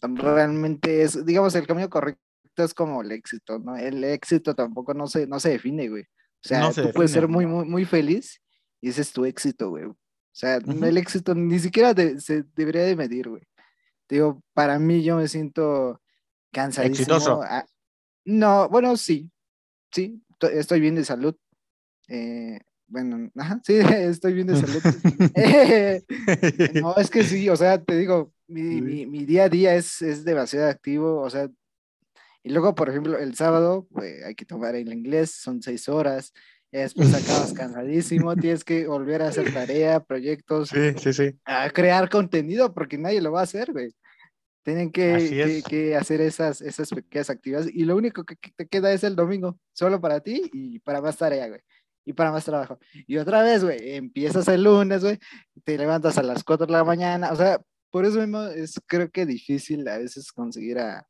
[0.00, 2.20] Realmente es, digamos, el camino correcto
[2.56, 3.76] es como el éxito, ¿no?
[3.76, 6.02] El éxito tampoco no se, no se define, güey.
[6.02, 8.40] O sea, tú puedes ser muy, muy, muy feliz
[8.80, 9.84] y ese es tu éxito, güey.
[9.84, 9.96] O
[10.32, 13.42] sea, el éxito ni siquiera se debería de medir, güey.
[14.10, 16.02] Digo, para mí yo me siento
[16.52, 17.16] cansadísimo.
[17.16, 17.42] Exitoso.
[17.42, 17.64] Ah,
[18.24, 19.30] no, bueno, sí.
[19.92, 21.34] Sí, estoy bien de salud.
[22.08, 24.82] Eh, bueno, ajá, sí, estoy bien de salud.
[26.82, 30.02] no, es que sí, o sea, te digo, mi, mi, mi día a día es,
[30.02, 31.48] es demasiado activo, o sea,
[32.42, 36.32] y luego, por ejemplo, el sábado pues, hay que tomar el inglés, son seis horas.
[36.72, 41.36] Y después acabas cansadísimo, tienes que volver a hacer tarea, proyectos, sí, sí, sí.
[41.44, 43.92] a crear contenido, porque nadie lo va a hacer, güey.
[44.62, 49.04] Tienen que, que, hacer esas, esas pequeñas actividades y lo único que, te queda es
[49.04, 51.60] el domingo, solo para ti y para más tarea, güey.
[52.04, 52.78] Y para más trabajo.
[53.06, 55.18] Y otra vez, güey, empiezas el lunes, güey,
[55.64, 59.10] te levantas a las 4 de la mañana, o sea, por eso mismo es creo
[59.10, 61.06] que difícil a veces conseguir a,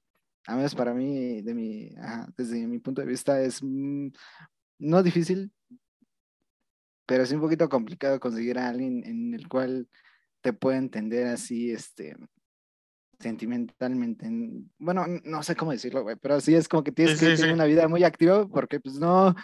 [0.47, 1.95] a menos para mí, de mi,
[2.37, 4.09] desde mi punto de vista, es mm,
[4.79, 5.53] no difícil,
[7.07, 9.89] pero es un poquito complicado conseguir a alguien en el cual
[10.41, 12.17] te pueda entender así, este,
[13.21, 14.29] sentimentalmente,
[14.79, 17.67] bueno, no sé cómo decirlo, güey, pero sí es como que tienes que tener una
[17.67, 19.35] vida muy activa porque pues no...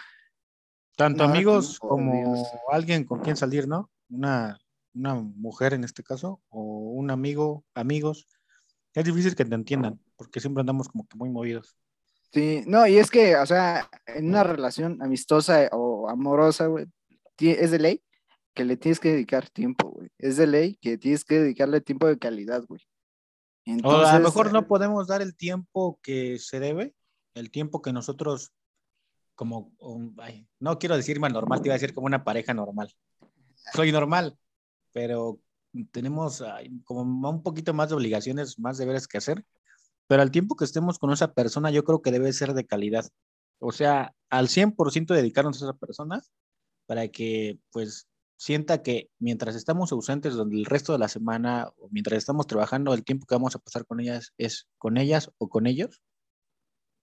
[0.95, 3.91] Tanto amigos como alguien con quien salir, ¿no?
[4.09, 4.57] Una,
[4.95, 8.27] una mujer en este caso, o un amigo, amigos.
[8.95, 11.77] Es difícil que te entiendan, porque siempre andamos como que muy movidos.
[12.33, 16.87] Sí, no, y es que, o sea, en una relación amistosa o amorosa, güey,
[17.39, 18.03] es de ley
[18.55, 20.09] que le tienes que dedicar tiempo, güey.
[20.17, 22.81] Es de ley que tienes que dedicarle tiempo de calidad, güey.
[23.83, 26.95] O a lo mejor no eh, podemos dar el tiempo que se debe,
[27.33, 28.53] el tiempo que nosotros,
[29.35, 29.73] como,
[30.59, 32.93] no quiero decir más normal, te iba a decir como una pareja normal.
[33.73, 34.37] Soy normal,
[34.93, 35.39] pero
[35.91, 36.43] tenemos
[36.85, 39.45] como un poquito más de obligaciones, más deberes que hacer,
[40.07, 43.05] pero al tiempo que estemos con esa persona, yo creo que debe ser de calidad.
[43.59, 46.21] O sea, al 100% dedicarnos a esa persona
[46.85, 51.89] para que, pues, sienta que mientras estamos ausentes donde el resto de la semana o
[51.91, 55.49] mientras estamos trabajando, el tiempo que vamos a pasar con ellas es con ellas o
[55.49, 56.01] con ellos,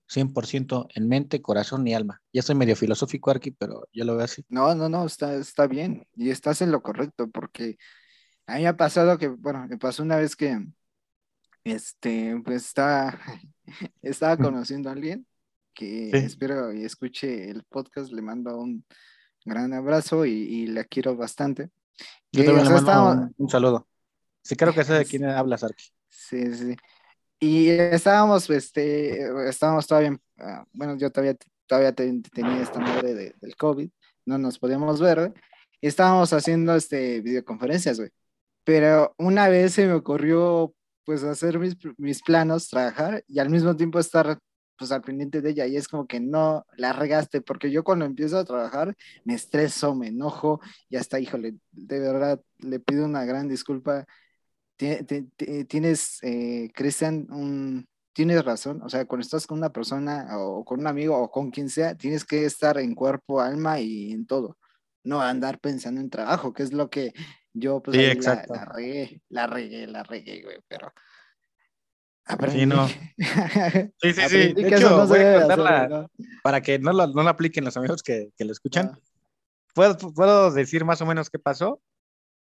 [0.08, 2.22] 100% en mente, corazón y alma.
[2.32, 4.44] Ya soy medio filosófico, aquí, pero yo lo veo así.
[4.48, 7.78] No, no, no, está, está bien y estás en lo correcto porque
[8.46, 10.58] a mí me ha pasado que, bueno, me pasó una vez que,
[11.64, 13.18] este, pues estaba,
[14.02, 15.26] estaba conociendo a alguien
[15.72, 18.84] que espero y escuche el podcast, le mando un
[19.44, 21.70] gran abrazo y, y la quiero bastante.
[22.32, 23.86] Yo también le mando un, saludo.
[24.42, 25.84] Sí, creo que sé de quién habla, Sarki.
[26.08, 26.76] Sí, sí.
[27.38, 33.90] Y estábamos, este, estábamos todavía, ah, bueno, yo todavía, todavía tenía esta madre del COVID,
[34.26, 35.32] no nos podíamos ver,
[35.80, 38.10] y estábamos haciendo, este, videoconferencias, güey.
[38.64, 43.76] Pero una vez se me ocurrió, pues, hacer mis, mis planos, trabajar, y al mismo
[43.76, 44.38] tiempo estar
[44.76, 48.04] pues al pendiente de ella y es como que no la regaste, porque yo cuando
[48.04, 53.24] empiezo a trabajar me estreso, me enojo y hasta, híjole, de verdad le pido una
[53.24, 54.06] gran disculpa.
[54.76, 60.80] Tienes, eh, Cristian, un, tienes razón, o sea, cuando estás con una persona o con
[60.80, 64.58] un amigo o con quien sea, tienes que estar en cuerpo, alma y en todo,
[65.04, 67.12] no andar pensando en trabajo, que es lo que
[67.52, 70.92] yo pues la, la, regué, la regué, la regué, güey, pero
[72.50, 72.88] Sí, no.
[74.00, 74.52] Sí, sí, sí.
[74.54, 76.08] De hecho, voy a contarla
[76.42, 78.92] para que no lo, no lo, apliquen los amigos que, que lo escuchan.
[78.94, 78.98] Ah.
[79.74, 81.82] ¿Puedo, ¿Puedo decir más o menos qué pasó?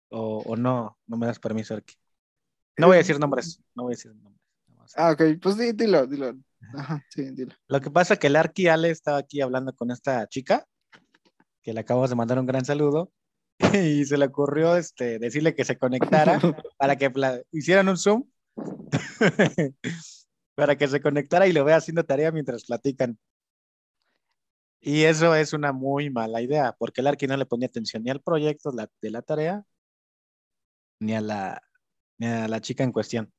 [0.10, 0.98] ¿O, o no?
[1.08, 1.96] No me das permiso, aquí.
[2.78, 3.60] No voy a decir nombres.
[3.74, 4.42] No voy a decir nombres.
[4.96, 5.24] Ah, ok.
[5.42, 6.36] Pues dilo, dilo.
[6.74, 7.54] Ajá, sí, dilo.
[7.68, 10.66] Lo que pasa es que el Arqui Ale estaba aquí hablando con esta chica,
[11.62, 13.12] que le acabamos de mandar un gran saludo,
[13.74, 16.40] y se le ocurrió este, decirle que se conectara
[16.78, 17.12] para que
[17.52, 18.26] hicieran un Zoom
[20.56, 23.18] para que se conectara y lo vea haciendo tarea mientras platican.
[24.82, 28.12] Y eso es una muy mala idea, porque el Arqui no le ponía atención ni
[28.12, 29.66] al proyecto de la tarea,
[31.00, 31.64] ni a la,
[32.22, 33.34] a la chica en cuestión.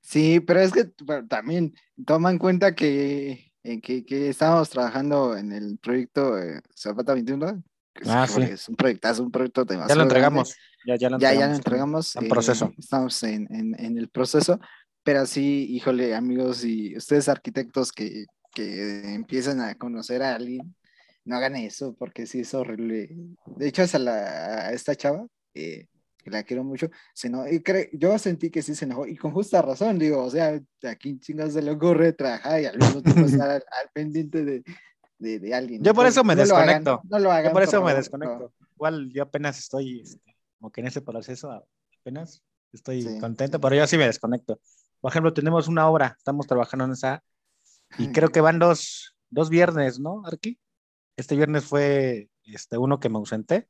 [0.00, 0.84] Sí, pero es que
[1.28, 1.74] también
[2.06, 6.36] toma en cuenta que, que, que estábamos trabajando en el proyecto
[6.74, 7.62] Zapata 21,
[8.06, 10.56] ah, es, un proyecto, un proyecto Ya lo entregamos.
[10.86, 11.40] Ya, ya, lo entregamos.
[11.40, 12.16] Ya, lo entregamos.
[12.16, 12.66] En proceso.
[12.66, 14.60] Eh, estamos en, en, en, el proceso,
[15.02, 20.74] pero sí, híjole, amigos y ustedes arquitectos que, que empiezan a conocer a alguien,
[21.24, 23.10] no hagan eso porque sí es horrible.
[23.56, 24.12] De hecho, a, la,
[24.68, 25.86] a esta chava, eh,
[26.22, 29.32] que la quiero mucho, se no, y yo sentí que sí se enojó, y con
[29.32, 33.02] justa razón, digo, o sea, a quién chingados se le ocurre trabajar y al mismo
[33.02, 34.62] tiempo estar al, pendiente de,
[35.22, 35.82] de, de, alguien.
[35.82, 37.00] Yo por eso me desconecto.
[37.04, 37.50] no lo hagan.
[37.50, 38.52] Yo por eso me desconecto.
[38.74, 41.64] Igual yo apenas estoy este, como que en ese proceso,
[42.00, 44.60] apenas estoy contento, pero yo sí me desconecto.
[45.00, 47.22] Por ejemplo, tenemos una obra, estamos trabajando en esa,
[47.98, 50.58] y creo que van dos, dos viernes, ¿no, Arqui?
[51.16, 53.68] Este viernes fue este, uno que me ausenté.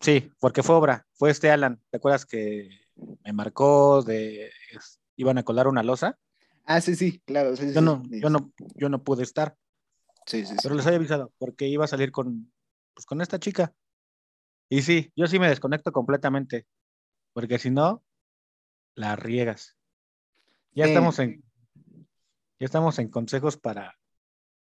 [0.00, 2.68] Sí, porque fue obra, fue este Alan, ¿te acuerdas que
[3.24, 4.50] me marcó de,
[5.16, 6.18] iban a colar una losa?
[6.70, 7.54] Ah, sí, sí, claro.
[7.54, 9.56] yo, no, yo, no, yo no pude estar.
[10.26, 12.52] Sí, sí, Pero les había avisado, porque iba a salir con,
[12.92, 13.72] pues, con esta chica.
[14.68, 16.66] Y sí, yo sí me desconecto completamente,
[17.32, 18.04] porque si no,
[18.94, 19.78] la riegas.
[20.72, 21.42] Ya estamos en
[22.60, 23.96] ya estamos en consejos para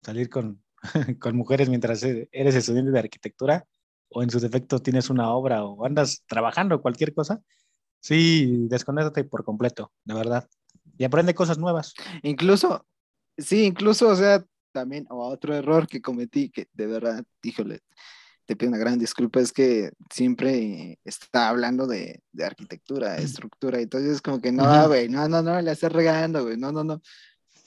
[0.00, 0.64] salir con,
[1.20, 3.66] con mujeres mientras eres estudiante de arquitectura
[4.08, 7.42] o en su defecto tienes una obra o andas trabajando cualquier cosa.
[8.00, 10.48] Sí, desconéctate por completo, de verdad.
[11.00, 11.94] Y aprende cosas nuevas.
[12.22, 12.86] Incluso,
[13.38, 17.80] sí, incluso, o sea, también, o otro error que cometí, que de verdad, híjole,
[18.44, 23.80] te pido una gran disculpa, es que siempre está hablando de, de arquitectura, de estructura,
[23.80, 26.84] entonces es como que no, güey, no, no, no, le estás regando, güey, no, no,
[26.84, 27.00] no.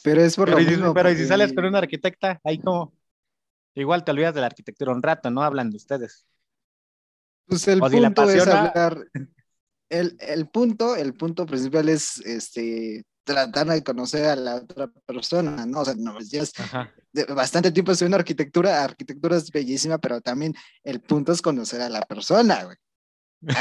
[0.04, 0.94] Pero es por pero lo mismo.
[0.94, 2.94] Pero si sales con una arquitecta, ahí como,
[3.74, 5.42] igual te olvidas de la arquitectura un rato, ¿no?
[5.42, 6.28] Hablan de ustedes.
[7.48, 9.08] Pues el punto es hablar,
[9.90, 15.66] el, el, punto, el punto principal es este tratar de conocer a la otra persona,
[15.66, 15.82] ¿no?
[15.82, 16.54] O sea, no, ya es
[17.36, 22.02] bastante tiempo estudiando arquitectura, arquitectura es bellísima, pero también el punto es conocer a la
[22.02, 22.78] persona, güey.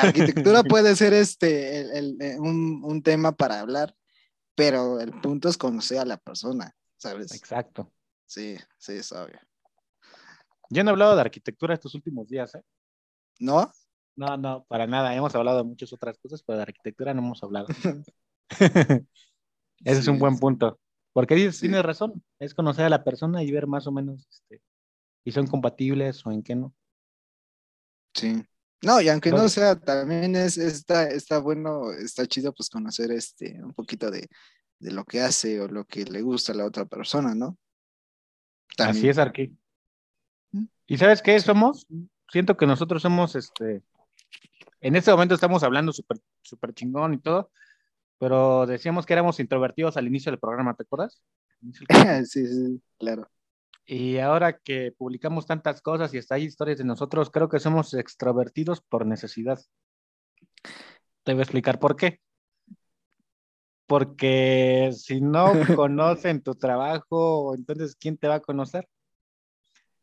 [0.03, 3.95] Arquitectura puede ser este, el, eh, un, un, tema para hablar,
[4.55, 7.33] pero el punto es conocer a la persona, ¿sabes?
[7.35, 7.93] Exacto.
[8.27, 9.39] Sí, sí, es obvio.
[10.71, 12.63] Yo no he hablado de arquitectura estos últimos días, ¿eh?
[13.39, 13.73] ¿No?
[14.17, 15.15] No, no, para nada.
[15.15, 17.67] Hemos hablado de muchas otras cosas, pero de arquitectura no hemos hablado.
[19.85, 20.79] Ese es un buen punto.
[21.13, 24.63] Porque dices, tienes razón, es conocer a la persona y ver más o menos este,
[25.25, 26.75] si son compatibles o en qué no.
[28.15, 28.43] Sí.
[28.83, 33.63] No, y aunque no sea, también es, está, está bueno, está chido pues conocer este,
[33.63, 34.29] un poquito de,
[34.81, 37.57] lo que hace o lo que le gusta a la otra persona, ¿no?
[38.79, 39.57] Así es, Arqui.
[40.87, 41.87] ¿Y sabes qué somos?
[42.29, 43.85] Siento que nosotros somos, este,
[44.81, 47.53] en este momento estamos hablando súper super chingón y todo,
[48.19, 51.23] pero decíamos que éramos introvertidos al inicio del programa, ¿te acuerdas?
[52.27, 53.29] sí, sí, claro.
[53.85, 57.95] Y ahora que publicamos tantas cosas y hasta hay historias de nosotros, creo que somos
[57.95, 59.61] extrovertidos por necesidad.
[61.25, 62.21] Te voy a explicar por qué.
[63.87, 68.89] Porque si no conocen tu trabajo, entonces ¿quién te va a conocer?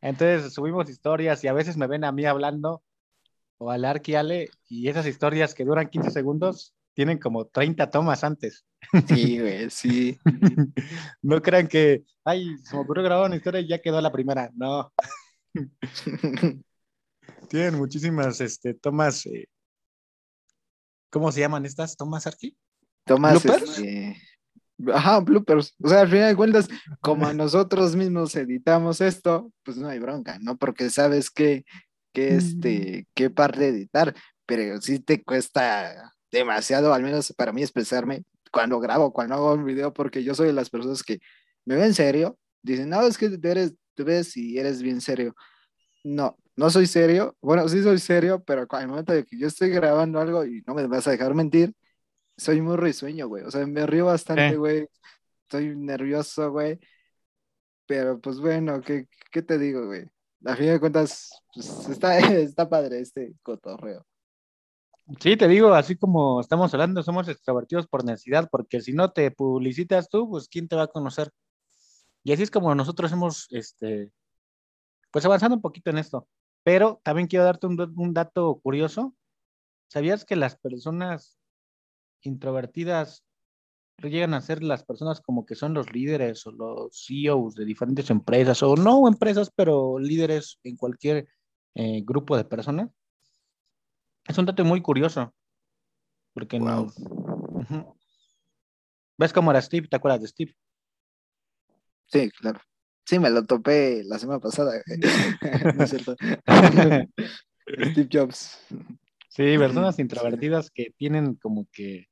[0.00, 2.82] Entonces subimos historias y a veces me ven a mí hablando
[3.58, 8.22] o al Arqui Ale y esas historias que duran 15 segundos tienen como 30 tomas
[8.24, 8.66] antes.
[9.08, 10.18] Sí, güey, sí.
[11.22, 14.50] no crean que, ay, se me ocurrió grabar una historia y ya quedó la primera.
[14.54, 14.92] No.
[17.48, 19.24] tienen muchísimas este, tomas.
[19.24, 19.48] Eh,
[21.08, 22.54] ¿Cómo se llaman estas tomas, Arqui?
[23.06, 23.42] Tomas.
[23.42, 23.78] ¿Bloopers?
[23.78, 24.16] Este,
[24.92, 25.74] ajá, bloopers.
[25.82, 26.68] O sea, al final de cuentas,
[27.00, 30.58] como nosotros mismos editamos esto, pues no hay bronca, ¿no?
[30.58, 31.64] Porque sabes que,
[32.12, 38.24] que este, qué parte editar, pero sí te cuesta demasiado, al menos para mí, expresarme
[38.50, 41.20] cuando grabo, cuando hago un video, porque yo soy de las personas que
[41.64, 45.34] me ven serio, dicen, no, es que tú eres, tú ves y eres bien serio.
[46.04, 47.36] No, no soy serio.
[47.40, 50.74] Bueno, sí soy serio, pero al momento de que yo estoy grabando algo y no
[50.74, 51.74] me vas a dejar mentir,
[52.36, 53.44] soy muy risueño, güey.
[53.44, 54.88] O sea, me río bastante, güey.
[55.42, 56.78] Estoy nervioso, güey.
[57.86, 60.04] Pero pues bueno, ¿qué, qué te digo, güey?
[60.46, 64.06] A fin de cuentas, pues, está, está padre este cotorreo.
[65.18, 69.30] Sí, te digo, así como estamos hablando, somos extrovertidos por necesidad, porque si no te
[69.32, 71.32] publicitas tú, pues ¿quién te va a conocer?
[72.22, 74.12] Y así es como nosotros hemos, este,
[75.10, 76.28] pues avanzando un poquito en esto.
[76.62, 79.14] Pero también quiero darte un, dato curioso.
[79.88, 81.38] ¿Sabías que las personas
[82.22, 83.24] introvertidas
[84.02, 88.10] llegan a ser las personas como que son los líderes o los CEOs de diferentes
[88.10, 91.28] empresas, o no empresas, pero líderes en cualquier
[91.74, 92.90] eh, grupo de personas?
[94.26, 95.34] Es un dato muy curioso.
[96.32, 96.92] Porque no.
[99.18, 99.88] ¿Ves cómo era Steve?
[99.88, 100.56] ¿Te acuerdas de Steve?
[102.06, 102.60] Sí, claro.
[103.04, 104.80] Sí, me lo topé la semana pasada.
[105.76, 106.16] no es cierto.
[107.66, 108.58] Steve Jobs.
[109.28, 112.06] Sí, personas introvertidas que tienen como que.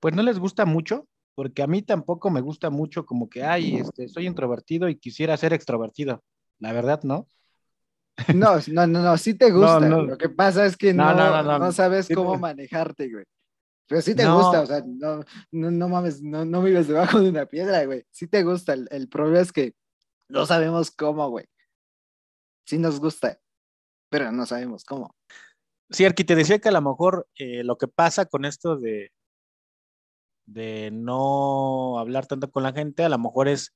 [0.00, 3.76] Pues no les gusta mucho, porque a mí tampoco me gusta mucho como que, ay,
[3.76, 6.22] este, soy introvertido y quisiera ser extrovertido.
[6.58, 7.26] La verdad, ¿no?
[8.34, 9.80] No, no, no, no, sí te gusta.
[9.80, 13.24] Lo que pasa es que no, no, sabes cómo manejarte, güey.
[13.86, 17.46] Pero sí te gusta, o sea, no, no, mames, no, no vives debajo de una
[17.46, 18.04] piedra, güey.
[18.10, 18.74] Sí te gusta.
[18.74, 19.74] El, problema es que
[20.28, 21.46] no sabemos cómo, güey.
[22.66, 23.40] Sí nos gusta,
[24.10, 25.14] pero no sabemos cómo.
[25.90, 29.10] Sí, Arqui, te decía que a lo mejor eh, lo que pasa con esto de,
[30.44, 33.74] de no hablar tanto con la gente, a lo mejor es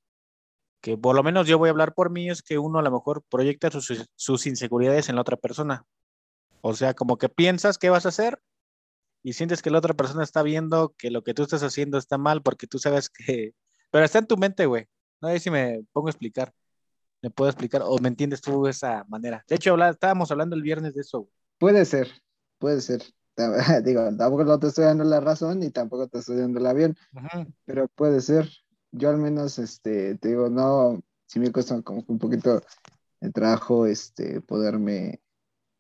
[0.83, 2.91] que por lo menos yo voy a hablar por mí, es que uno a lo
[2.91, 5.87] mejor proyecta sus, inseguridades en la otra persona.
[6.61, 8.41] O sea, como que piensas qué vas a hacer
[9.23, 12.19] y sientes que la otra persona está viendo que lo que tú estás haciendo está
[12.19, 13.55] mal porque tú sabes que...
[13.93, 14.87] Pero está en tu mente, güey.
[15.21, 16.53] No sé si me pongo a explicar.
[17.23, 19.45] ¿Me puedo explicar o me entiendes tú de esa manera?
[19.49, 21.29] De hecho, estábamos hablando el viernes de eso.
[21.59, 22.09] Puede ser,
[22.59, 23.03] puede ser.
[23.85, 26.97] Digo, tampoco no te estoy dando la razón y tampoco te estoy dando el avión,
[27.65, 28.49] pero puede ser
[28.93, 32.63] yo al menos, este, te digo, no, sí me cuesta como un poquito
[33.21, 35.23] el trabajo, este, poderme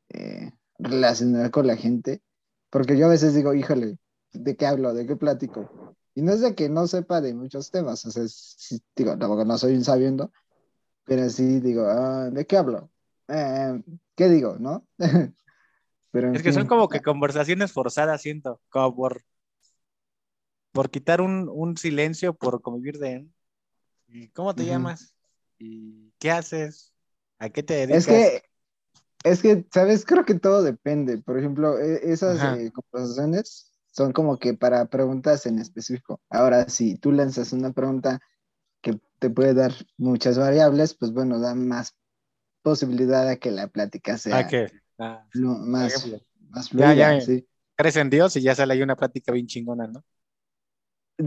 [0.08, 2.22] eh, relacionar con la gente,
[2.70, 3.98] porque yo a veces digo, híjole,
[4.32, 4.94] ¿de qué hablo?
[4.94, 5.94] ¿De qué platico?
[6.14, 8.24] Y no es de que no sepa de muchos temas, o sea,
[8.96, 10.32] digo, tampoco no soy un sabiendo,
[11.04, 12.90] pero sí digo, ah, ¿de qué hablo?
[13.28, 13.82] Eh,
[14.14, 14.86] ¿Qué digo, no?
[16.10, 19.22] pero es que son como que conversaciones forzadas, siento, como por
[20.72, 24.30] por quitar un, silencio, por convivir de él.
[24.34, 25.14] ¿Cómo te llamas?
[25.58, 26.92] ¿Y qué haces?
[27.38, 27.98] ¿A qué te dedicas?
[27.98, 28.42] Es que
[29.24, 30.04] Es que, ¿sabes?
[30.04, 31.18] Creo que todo depende.
[31.18, 36.20] Por ejemplo, e, esas eh, conversaciones son como que para preguntas en específico.
[36.30, 38.20] Ahora, si tú lanzas una pregunta
[38.80, 41.94] que te puede dar muchas variables, pues bueno, da más
[42.62, 44.48] posibilidad a que la plática sea
[44.98, 46.10] ah, más,
[46.48, 46.94] más fluida.
[46.94, 47.42] Ya, ya,
[47.76, 50.04] Crees en Dios y ya sale ahí una plática bien chingona, ¿no?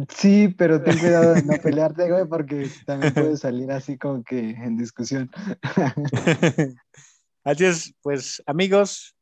[0.10, 4.52] Sí, pero ten cuidado de no pelearte, güey, porque también puede salir así como que
[4.52, 5.32] en discusión.
[7.44, 9.16] así es, pues, amigos,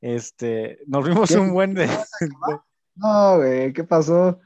[0.00, 1.88] este, nos vimos un buen de...
[2.94, 4.38] No, güey, ¿qué pasó?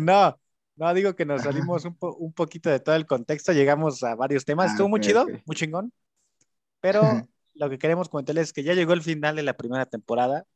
[0.00, 0.40] no,
[0.76, 4.46] no, digo que nos salimos un, un, poquito de todo el contexto, llegamos a varios
[4.46, 5.92] temas, ah, estuvo muy chido, muy chingón,
[6.80, 10.46] pero lo que queremos comentarles es que ya llegó el final de la primera temporada.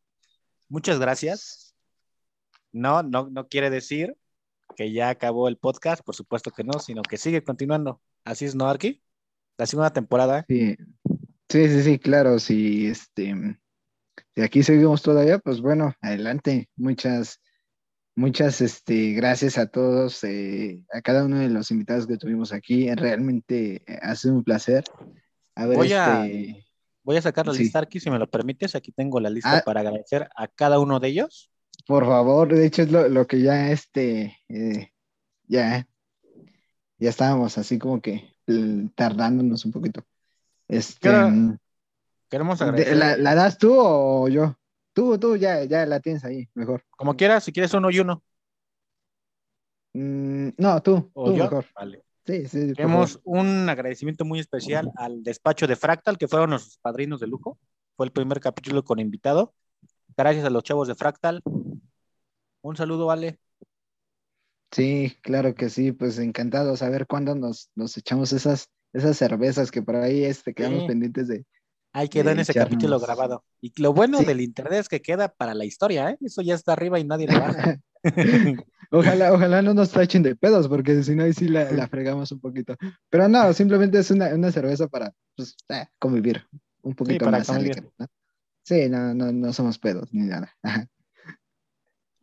[0.69, 1.64] Muchas gracias.
[2.75, 4.17] No, no, no quiere decir
[4.77, 8.01] que ya acabó el podcast, por supuesto que no, sino que sigue continuando.
[8.25, 9.01] Así es, ¿no, Arki?
[9.57, 10.45] La segunda temporada.
[10.49, 10.77] Sí,
[11.49, 12.41] sí, sí, sí claro.
[12.41, 13.33] Si este,
[14.35, 16.69] si aquí seguimos todavía, pues bueno, adelante.
[16.75, 17.41] Muchas,
[18.17, 22.93] muchas este, gracias a todos, eh, a cada uno de los invitados que tuvimos aquí.
[22.93, 24.83] Realmente eh, ha sido un placer.
[25.55, 26.67] A ver, voy, a, este,
[27.05, 28.75] voy a sacar la lista, Arki, si me lo permites.
[28.75, 29.63] Aquí tengo la lista ah.
[29.65, 31.53] para agradecer a cada uno de ellos.
[31.87, 34.91] Por favor, de hecho es lo, que ya este, eh,
[35.47, 35.87] ya,
[36.99, 38.35] ya estábamos así como que
[38.95, 40.03] tardándonos un poquito.
[40.67, 41.59] Este, mm,
[42.31, 42.97] queremos agradecer.
[42.97, 44.57] ¿la, das tú o yo?
[44.95, 46.85] Tú, tú, ya, ya la tienes ahí, mejor.
[46.91, 48.23] Como quieras, si quieres uno y uno.
[49.93, 51.67] Mm, no, tú, ¿O tú mejor.
[51.75, 52.05] Vale.
[52.27, 52.73] Sí, sí.
[52.73, 57.59] Tenemos un agradecimiento muy especial al despacho de Fractal, que fueron nuestros padrinos de lujo.
[57.97, 59.53] Fue el primer capítulo con invitado.
[60.17, 61.43] Gracias a los chavos de Fractal.
[62.65, 63.39] Un saludo, Vale.
[64.71, 69.83] Sí, claro que sí, pues encantado saber cuándo nos, nos echamos esas, esas cervezas que
[69.83, 71.45] por ahí este, quedamos pendientes de.
[71.93, 73.45] Ahí quedó en ese capítulo grabado.
[73.61, 76.19] Y lo bueno del internet es que queda para la historia, ¿eh?
[76.23, 77.79] Eso ya está arriba y nadie le baja.
[78.91, 82.33] ojalá, ojalá no nos tachen de pedos, porque si no, ahí sí la, la, fregamos
[82.33, 82.75] un poquito.
[83.11, 86.45] Pero no, simplemente es una, una cerveza para pues, eh, convivir
[86.83, 87.47] un poquito más.
[88.65, 90.53] Sí, no, no, no somos pedos ni nada.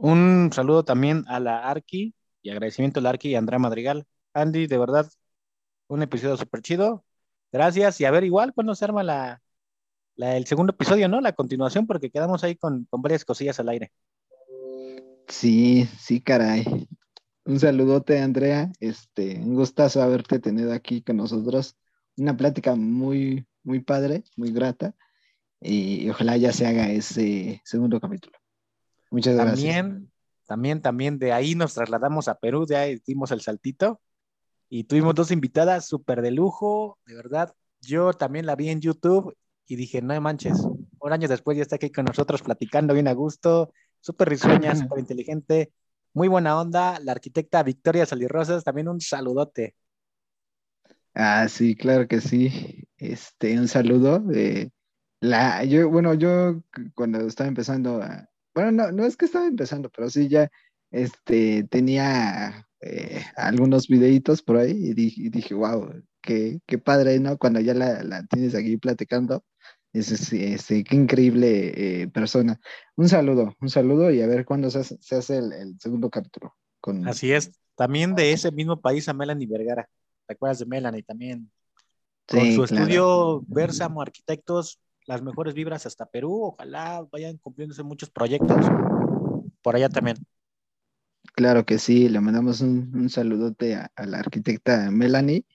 [0.04, 4.08] Un saludo también a la Arki y agradecimiento a la Arki y a Andrea Madrigal.
[4.34, 5.08] Andy, de verdad,
[5.88, 7.06] un episodio súper chido.
[7.52, 9.44] Gracias y a ver igual cuando se arma la,
[10.16, 11.22] el segundo episodio, ¿no?
[11.22, 13.92] La continuación, porque quedamos ahí con, con varias cosillas al aire.
[15.28, 16.88] Sí, sí, caray.
[17.46, 18.72] Un saludote, Andrea.
[18.80, 21.78] Este, un gustazo haberte tenido aquí con nosotros.
[22.18, 24.96] Una plática muy, muy padre, muy grata.
[25.60, 28.41] Y ojalá ya se haga ese segundo capítulo.
[29.12, 29.56] Muchas gracias.
[29.56, 30.12] También,
[30.48, 34.02] también, también de ahí nos trasladamos a Perú, ya dimos el saltito
[34.70, 37.54] y tuvimos dos invitadas súper de lujo, de verdad.
[37.82, 39.36] Yo también la vi en YouTube
[39.68, 40.66] y dije, no manches,
[41.00, 45.00] un año después ya está aquí con nosotros platicando bien a gusto, súper risueña, súper
[45.00, 45.74] inteligente,
[46.14, 47.00] muy buena onda.
[47.02, 49.76] La arquitecta Victoria Salirrosas, también un saludote.
[51.14, 52.88] Ah, sí, claro que sí.
[52.98, 54.24] Este, un saludo.
[55.20, 56.64] la, yo, bueno, yo
[56.96, 60.50] cuando estaba empezando a, bueno, no, no es que estaba empezando, pero sí ya
[60.92, 65.92] este, tenía eh, algunos videitos por ahí y dije, dije wow,
[66.22, 67.38] qué, qué, padre, ¿no?
[67.38, 69.44] Cuando ya la, la tienes aquí platicando,
[69.94, 72.60] es, es, qué increíble eh, persona.
[72.96, 76.56] Un saludo, un saludo y a ver cuándo se hace, se hace el, segundo capítulo.
[76.80, 77.08] Con...
[77.08, 79.90] Así es, también de ese mismo país a Melanie Vergara.
[80.26, 81.52] ¿Te acuerdas de Melanie también?
[82.26, 84.80] Con su estudio Versamo Arquitectos,
[85.12, 86.44] las mejores vibras hasta Perú.
[86.44, 88.66] Ojalá vayan cumpliéndose muchos proyectos
[89.62, 90.18] por allá también.
[91.36, 95.46] Claro que sí, le mandamos un, saludote a, la arquitecta Melanie.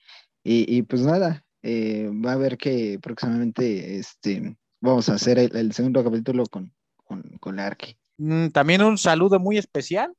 [0.43, 6.03] Y, pues nada, eh, va a ver que próximamente este, vamos a hacer el, segundo
[6.03, 7.97] capítulo con, con, la Arqui.
[8.17, 10.13] Mm, también un saludo muy especial.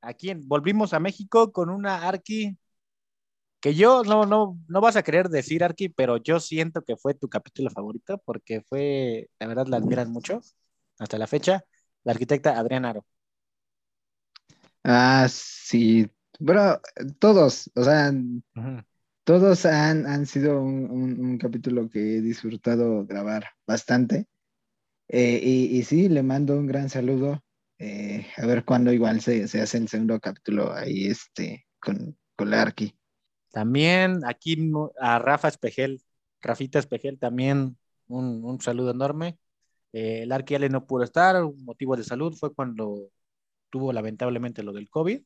[0.00, 2.56] Aquí volvimos a México con una Arqui
[3.60, 7.14] que yo no, no, no vas a querer decir, Arki, pero yo siento que fue
[7.14, 10.40] tu capítulo favorito porque fue, la verdad, la admiran mucho
[10.98, 11.64] hasta la fecha,
[12.04, 13.06] la arquitecta Adriana Aro.
[14.84, 16.80] Ah, sí, bueno,
[17.18, 18.12] todos, o sea,
[19.24, 24.26] todos han, han sido un, capítulo que he disfrutado grabar bastante.
[25.08, 27.42] Eh, y, y, sí, le mando un gran saludo.
[27.78, 32.50] Eh, a ver cuándo igual se, se, hace el segundo capítulo ahí este, con, con
[32.50, 32.96] la Arqui.
[33.56, 36.02] También aquí a Rafa Espejel,
[36.42, 39.38] Rafita Espejel, también un, saludo enorme.
[39.94, 43.08] Eh, el Arquiale no pudo estar, un motivo de salud fue cuando
[43.70, 45.22] tuvo lamentablemente lo del COVID.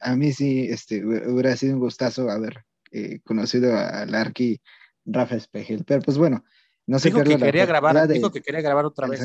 [0.00, 4.60] A, mí sí, este, hubiera sido un gustazo haber eh, conocido al Arqui
[5.04, 6.42] Rafa Espejel, pero pues bueno,
[6.86, 9.20] No sé dijo que quería grabar, dijo que quería grabar otra vez.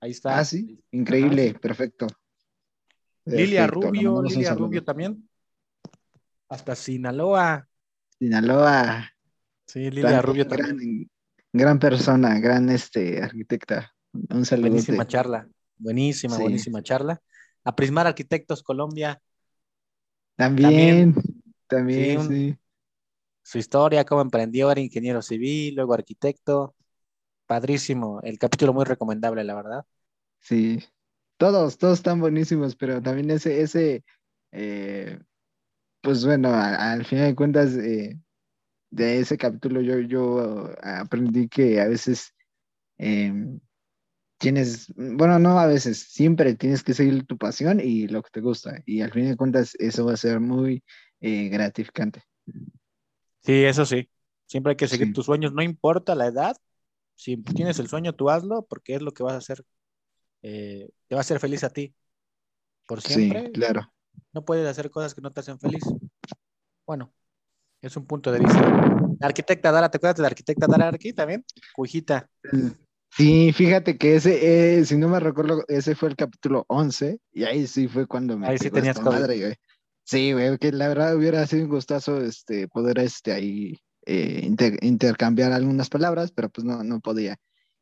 [0.00, 0.38] ahí está.
[0.38, 2.06] Ah, sí, increíble, perfecto.
[3.24, 5.27] Lilia Rubio, Lilia Rubio también.
[6.48, 7.68] Hasta Sinaloa.
[8.18, 9.10] Sinaloa.
[9.66, 11.10] Sí, Lilia Rubio también.
[11.52, 13.94] Gran, persona, gran este arquitecta.
[14.30, 14.70] Un saludo.
[14.70, 15.48] Buenísima charla.
[15.76, 17.20] Buenísima, buenísima charla.
[17.64, 19.20] A Prismar Arquitectos Colombia.
[20.36, 21.14] También,
[21.66, 22.56] también, sí.
[23.42, 26.74] Su historia, cómo emprendió, era ingeniero civil, luego arquitecto.
[27.46, 28.20] Padrísimo.
[28.22, 29.84] El capítulo muy recomendable, la verdad.
[30.40, 30.84] Sí.
[31.36, 34.04] Todos, todos están buenísimos, pero también ese, ese,
[34.52, 35.18] eh,
[36.00, 38.18] pues bueno, al final de cuentas, eh,
[38.90, 42.34] de ese capítulo yo, yo aprendí que a veces
[42.96, 43.60] em,
[44.38, 48.40] tienes, bueno, no a veces, siempre tienes que seguir tu pasión y lo que te
[48.40, 48.82] gusta.
[48.86, 50.82] Y al fin de cuentas eso va a ser muy
[51.20, 52.22] eh, gratificante.
[53.40, 54.08] Sí, eso sí.
[54.46, 56.56] Siempre hay que seguir tus sueños, no importa la edad.
[57.14, 59.64] Si tienes el sueño, tú hazlo porque es lo que vas a hacer.
[60.42, 61.94] Eh, te va a hacer feliz a ti.
[62.86, 63.46] Por siempre.
[63.46, 63.92] Sí, claro.
[64.32, 65.82] No puedes hacer cosas que no te hacen feliz.
[66.86, 67.12] Bueno,
[67.82, 68.60] es un punto de vista.
[69.20, 71.44] La arquitecta Dara, ¿te acuerdas de la arquitecta Dara aquí también?
[71.74, 72.28] Cujita.
[73.10, 77.44] Sí, fíjate que ese, eh, si no me recuerdo, ese fue el capítulo 11 y
[77.44, 78.46] ahí sí fue cuando me...
[78.46, 79.54] Ahí sí tenías madre, güey.
[80.04, 84.48] Sí, güey, que la verdad hubiera sido un gustazo este, poder este, ahí eh,
[84.80, 87.36] intercambiar algunas palabras, pero pues no, no podía.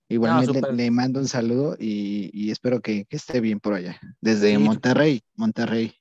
[0.08, 5.94] Igualmente le mando un saludo y, espero que, esté bien por allá, desde Monterrey, Monterrey.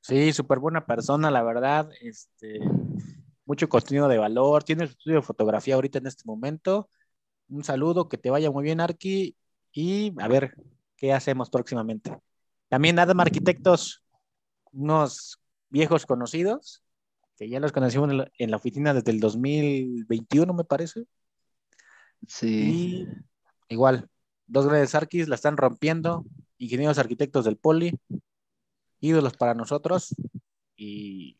[0.00, 1.90] Sí, súper buena persona, la verdad.
[2.00, 2.60] Este,
[3.44, 4.64] mucho contenido de valor.
[4.64, 6.88] Tiene su estudio de fotografía ahorita en este momento.
[7.48, 9.36] Un saludo, que te vaya muy bien, Arqui.
[9.72, 10.54] Y a ver
[10.96, 12.16] qué hacemos próximamente.
[12.68, 14.04] También Adam Arquitectos,
[14.72, 16.82] unos viejos conocidos,
[17.36, 21.04] que ya los conocimos en la, oficina desde el 2021, me parece.
[22.26, 23.06] Sí.
[23.68, 24.08] igual,
[24.46, 26.24] dos grandes arquis la están rompiendo,
[26.58, 27.98] ingenieros arquitectos del Poli,
[29.00, 30.14] ídolos para nosotros
[30.76, 31.36] y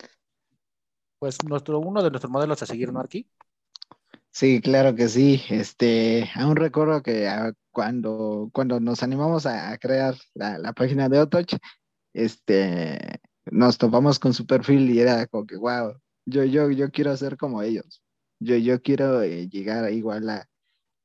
[1.18, 3.28] pues nuestro, uno de nuestros modelos a seguir, ¿no, Arqui?
[4.30, 5.42] Sí, claro que sí.
[5.50, 11.56] Este, aún recuerdo que ah, cuando, cuando nos animamos a, crear la, página de Otoch,
[12.14, 15.94] este, nos topamos con su perfil y era como que, wow,
[16.26, 18.02] yo, yo, yo quiero ser como ellos.
[18.40, 20.49] Yo, yo quiero eh, llegar igual a,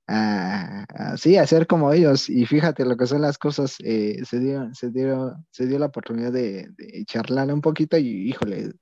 [0.08, 2.30] a, sí, a ser como ellos.
[2.30, 5.88] Y fíjate lo que son las cosas, eh, se, dio, se, dio, se dio la
[5.88, 6.70] oportunidad de,
[7.06, 8.74] charlar un poquito y, híjole,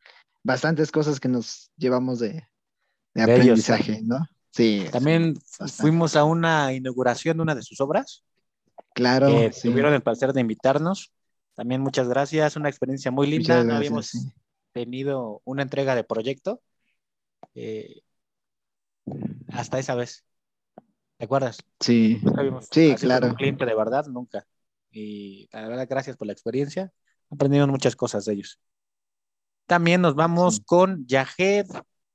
[0.43, 2.47] bastantes cosas que nos llevamos de,
[3.15, 4.25] aprendizaje, ¿no?
[4.51, 4.85] Sí.
[4.91, 5.35] También
[5.67, 8.23] fuimos a una inauguración de una de sus obras.
[8.93, 9.29] Claro.
[9.61, 11.11] Tuvieron el placer de invitarnos.
[11.55, 13.63] También muchas gracias, una experiencia muy linda.
[13.63, 14.11] no habíamos
[14.71, 16.61] tenido una entrega de proyecto
[17.55, 18.01] eh,
[19.51, 20.23] hasta esa vez.
[21.23, 21.63] ¿Te acuerdas?
[21.79, 22.19] Sí,
[22.69, 23.27] sí, claro.
[23.27, 24.45] Un cliente de verdad, nunca.
[24.91, 26.91] Y la verdad, gracias por la experiencia.
[27.29, 28.59] Aprendimos muchas cosas de ellos.
[29.65, 31.65] También nos vamos con Yahed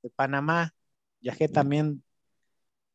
[0.03, 0.75] de Panamá.
[1.21, 2.03] Yahed también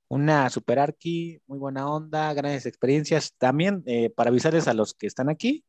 [0.07, 3.35] una super arqui, muy buena onda, grandes experiencias.
[3.37, 5.65] También eh, para avisarles a los que están aquí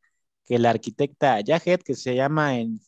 [0.46, 2.80] que la arquitecta Yahed, que se llama en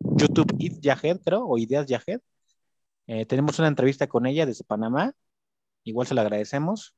[0.00, 2.20] YouTube It Yahed, creo, o Ideas Yahed,
[3.06, 5.14] eh, tenemos una entrevista con ella desde Panamá.
[5.84, 6.94] Igual se la agradecemos.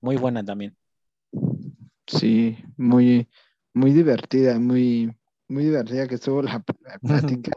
[0.00, 0.76] Muy buena también.
[2.06, 3.28] Sí, muy,
[3.74, 5.14] muy divertida, muy,
[5.48, 6.60] muy divertida que estuvo la,
[7.02, 7.52] plática.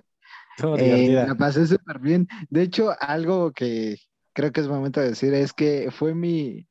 [0.78, 2.28] Eh, la pasé súper bien.
[2.50, 3.98] De hecho, algo que
[4.34, 6.68] creo que es momento de decir es que fue mi,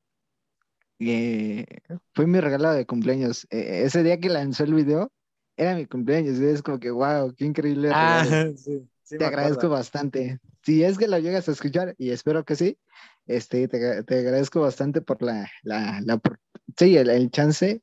[0.99, 1.66] eh,
[2.14, 3.47] fue mi regalo de cumpleaños.
[3.51, 5.12] E, ese día que lanzó el video,
[5.57, 6.39] era mi cumpleaños.
[6.39, 7.91] Y es como que, wow, qué increíble.
[7.93, 8.24] Ah,
[9.09, 10.41] te agradezco bastante.
[10.62, 12.78] Si es que lo llegas a escuchar, y espero que sí,
[13.28, 16.20] este, te, agradezco bastante por la, la,
[16.76, 17.82] sí, el, chance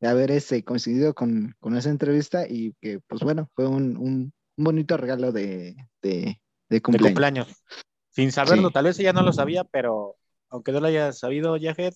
[0.00, 4.32] de haber este, coincidido con, con, esa entrevista y que, pues bueno, fue un, un,
[4.56, 6.40] bonito regalo de, de,
[6.70, 7.62] de, cumpleaños.
[8.10, 10.16] Sin saberlo, tal vez ella no lo sabía, pero
[10.48, 11.94] aunque no lo haya sabido, Yajet,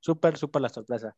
[0.00, 1.14] súper, súper la sorpresa.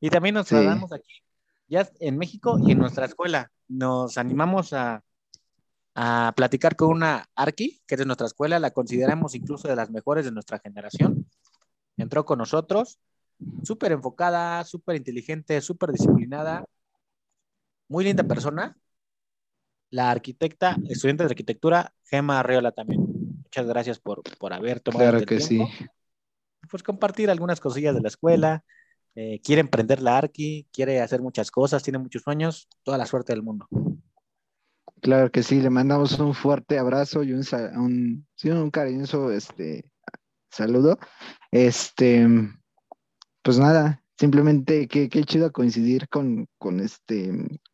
[0.00, 1.22] Y también nos trasladamos aquí,
[1.66, 3.50] ya en México y en nuestra escuela.
[3.68, 5.02] Nos animamos a,
[5.94, 9.90] a platicar con una Arqui, que es de nuestra escuela, la consideramos incluso de las
[9.90, 11.26] mejores de nuestra generación.
[11.96, 12.98] Entró con nosotros,
[13.62, 16.64] súper enfocada, súper inteligente, súper disciplinada,
[17.88, 18.76] muy linda persona.
[19.90, 23.00] La arquitecta, estudiante de arquitectura, Gema Arreola también.
[23.44, 25.60] Muchas gracias por, por haber tomado claro que sí.
[26.68, 28.64] Pues compartir algunas cosillas de la escuela.
[29.14, 33.32] Eh, quiere emprender la Arqui, quiere hacer muchas cosas, tiene muchos sueños, toda la suerte
[33.32, 33.68] del mundo.
[35.04, 37.44] Claro que sí, le mandamos un fuerte abrazo y un,
[37.76, 39.84] un, un cariñoso este,
[40.50, 40.98] saludo.
[41.50, 42.26] Este,
[43.42, 47.30] pues nada, simplemente qué, qué chido coincidir con, con este,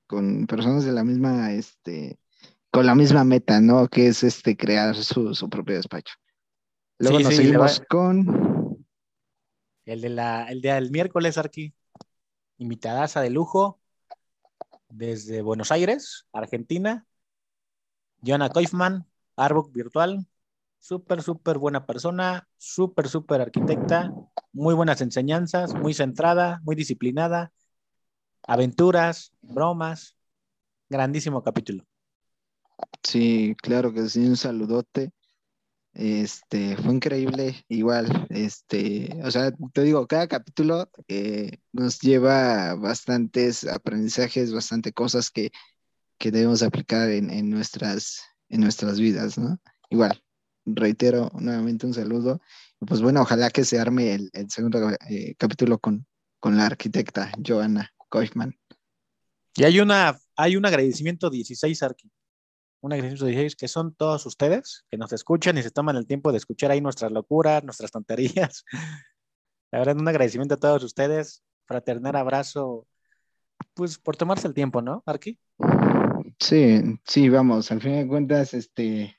[0.08, 2.18] con personas de la misma, este,
[2.72, 3.86] con la misma meta, ¿no?
[3.86, 6.14] Que es este crear su, propio despacho.
[6.98, 8.84] Luego nos seguimos con
[9.84, 11.74] el de la, el día del miércoles, aquí,
[12.58, 13.80] invitadaza de lujo
[14.88, 17.06] desde Buenos Aires, Argentina,
[18.22, 19.06] Joana Koifman,
[19.36, 20.26] Arboc Virtual,
[20.78, 24.12] súper, súper buena persona, súper, súper arquitecta,
[24.52, 27.52] muy buenas enseñanzas, muy centrada, muy disciplinada,
[28.46, 30.16] aventuras, bromas,
[30.88, 31.84] grandísimo capítulo.
[33.02, 35.12] Sí, claro que sí, un saludote.
[35.92, 43.66] Este, fue increíble, igual, este, o sea, te digo, cada capítulo eh, nos lleva bastantes
[43.66, 45.50] aprendizajes, bastante cosas que,
[46.22, 49.58] debemos aplicar en, nuestras, en nuestras vidas, ¿no?
[49.88, 50.22] Igual,
[50.66, 52.40] reitero nuevamente un saludo.
[52.86, 56.06] Pues bueno, ojalá que se arme el, segundo eh, capítulo con,
[56.38, 58.54] con la arquitecta Joana Koifman.
[59.56, 62.10] Y hay una, hay un agradecimiento 16, Arqui
[62.80, 66.32] un agradecimiento de que son todos ustedes que nos escuchan y se toman el tiempo
[66.32, 68.64] de escuchar ahí nuestras locuras, nuestras tonterías.
[69.70, 72.86] La verdad, un agradecimiento a todos ustedes, fraternal abrazo,
[73.74, 75.38] pues por tomarse el tiempo, ¿no, Arqui?
[76.40, 79.14] Sí, sí, vamos, al fin de cuentas, este,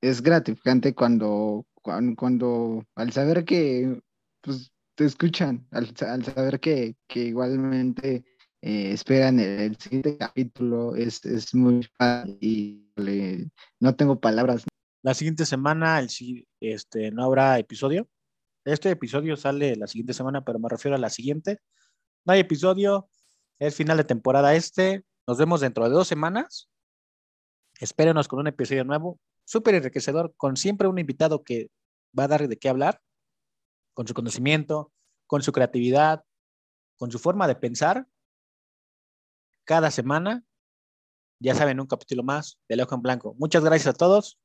[0.00, 4.00] es gratificante cuando, cuando, al saber que,
[4.40, 8.24] pues, te escuchan, al, saber que, que igualmente
[8.62, 14.64] eh, esperan el, siguiente capítulo, es, muy fácil y no tengo palabras.
[15.02, 16.08] La siguiente semana el,
[16.60, 18.08] este, no habrá episodio.
[18.64, 21.58] Este episodio sale la siguiente semana, pero me refiero a la siguiente.
[22.24, 23.08] No hay episodio,
[23.58, 25.04] es final de temporada este.
[25.26, 26.68] Nos vemos dentro de dos semanas.
[27.78, 31.70] Espérenos con un episodio nuevo, súper enriquecedor, con siempre un invitado que
[32.18, 33.00] va a dar de qué hablar,
[33.94, 34.92] con su conocimiento,
[35.26, 36.24] con su creatividad,
[36.98, 38.06] con su forma de pensar
[39.64, 40.44] cada semana.
[41.40, 43.34] Ya saben, un capítulo más de Ojo en Blanco.
[43.38, 44.38] Muchas gracias a todos.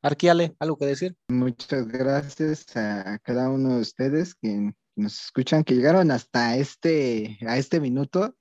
[0.00, 1.16] Arquiale, ¿algo que decir?
[1.28, 7.58] Muchas gracias a cada uno de ustedes que nos escuchan, que llegaron hasta este, a
[7.58, 8.36] este minuto.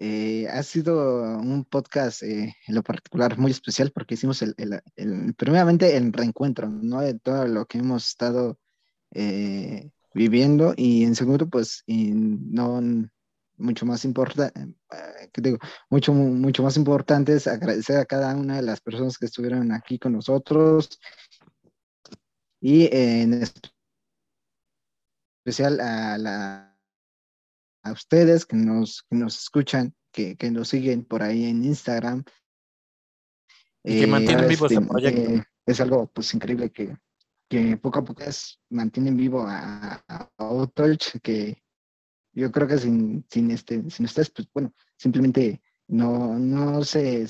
[0.00, 4.54] Eh, ha sido un podcast eh, en lo particular muy especial porque hicimos el,
[5.36, 7.00] primeramente el reencuentro, ¿no?
[7.00, 8.60] De todo lo que hemos estado
[9.12, 12.80] eh, viviendo y en segundo, pues, y no,
[13.56, 15.58] mucho más importante, eh, digo,
[15.90, 19.98] mucho, mucho más importante es agradecer a cada una de las personas que estuvieron aquí
[19.98, 21.00] con nosotros
[22.60, 23.42] y en
[25.44, 26.77] especial a, la,
[27.82, 32.24] a ustedes que nos, nos escuchan, que, nos siguen por ahí en Instagram.
[33.84, 35.32] Y que mantienen eh, vivo este proyecto.
[35.32, 40.30] Eh, es algo pues increíble que, poco a poco es, mantienen vivo a, a,
[41.22, 41.62] que
[42.32, 47.26] yo creo que sin, sin, este, sin ustedes, pues bueno, simplemente no, no se,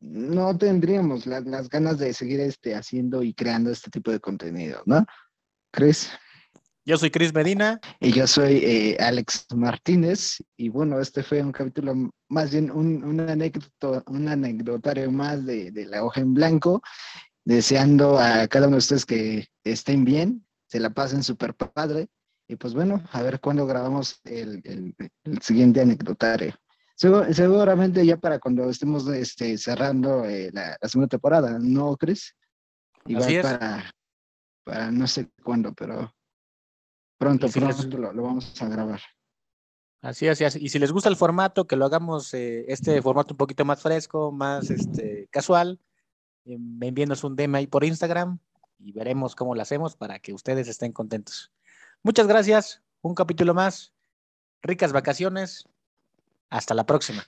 [0.00, 5.04] no tendríamos las ganas de seguir este, haciendo y creando este tipo de contenido, ¿no?
[5.72, 6.10] Chris.
[6.86, 7.80] Yo soy Chris Medina.
[7.98, 10.36] Y yo soy eh, Alex Martínez.
[10.56, 15.72] Y bueno, este fue un capítulo, más bien un, un, anécdota, un anecdotario más de,
[15.72, 16.80] de la hoja en blanco.
[17.44, 22.08] Deseando a cada uno de ustedes que estén bien, se la pasen súper padre
[22.48, 24.94] y pues bueno, a ver cuándo grabamos el,
[25.40, 26.54] siguiente anecdotario.
[26.96, 32.34] seguramente ya para cuando estemos este, cerrando eh, la, segunda temporada, ¿no, Chris?
[33.06, 33.90] Igual para,
[34.64, 36.15] para no sé cuándo, pero
[37.18, 39.00] pronto, pronto lo, vamos a grabar.
[40.02, 43.34] Así es, así Y si les gusta el formato, que lo hagamos eh, este formato
[43.34, 45.80] un poquito más fresco, más este, casual,
[46.44, 48.38] envíenos un DM ahí por Instagram
[48.78, 51.52] y veremos cómo lo hacemos para que ustedes estén contentos.
[52.02, 52.82] Muchas gracias.
[53.00, 53.92] Un capítulo más.
[54.62, 55.68] Ricas vacaciones.
[56.50, 57.26] Hasta la próxima.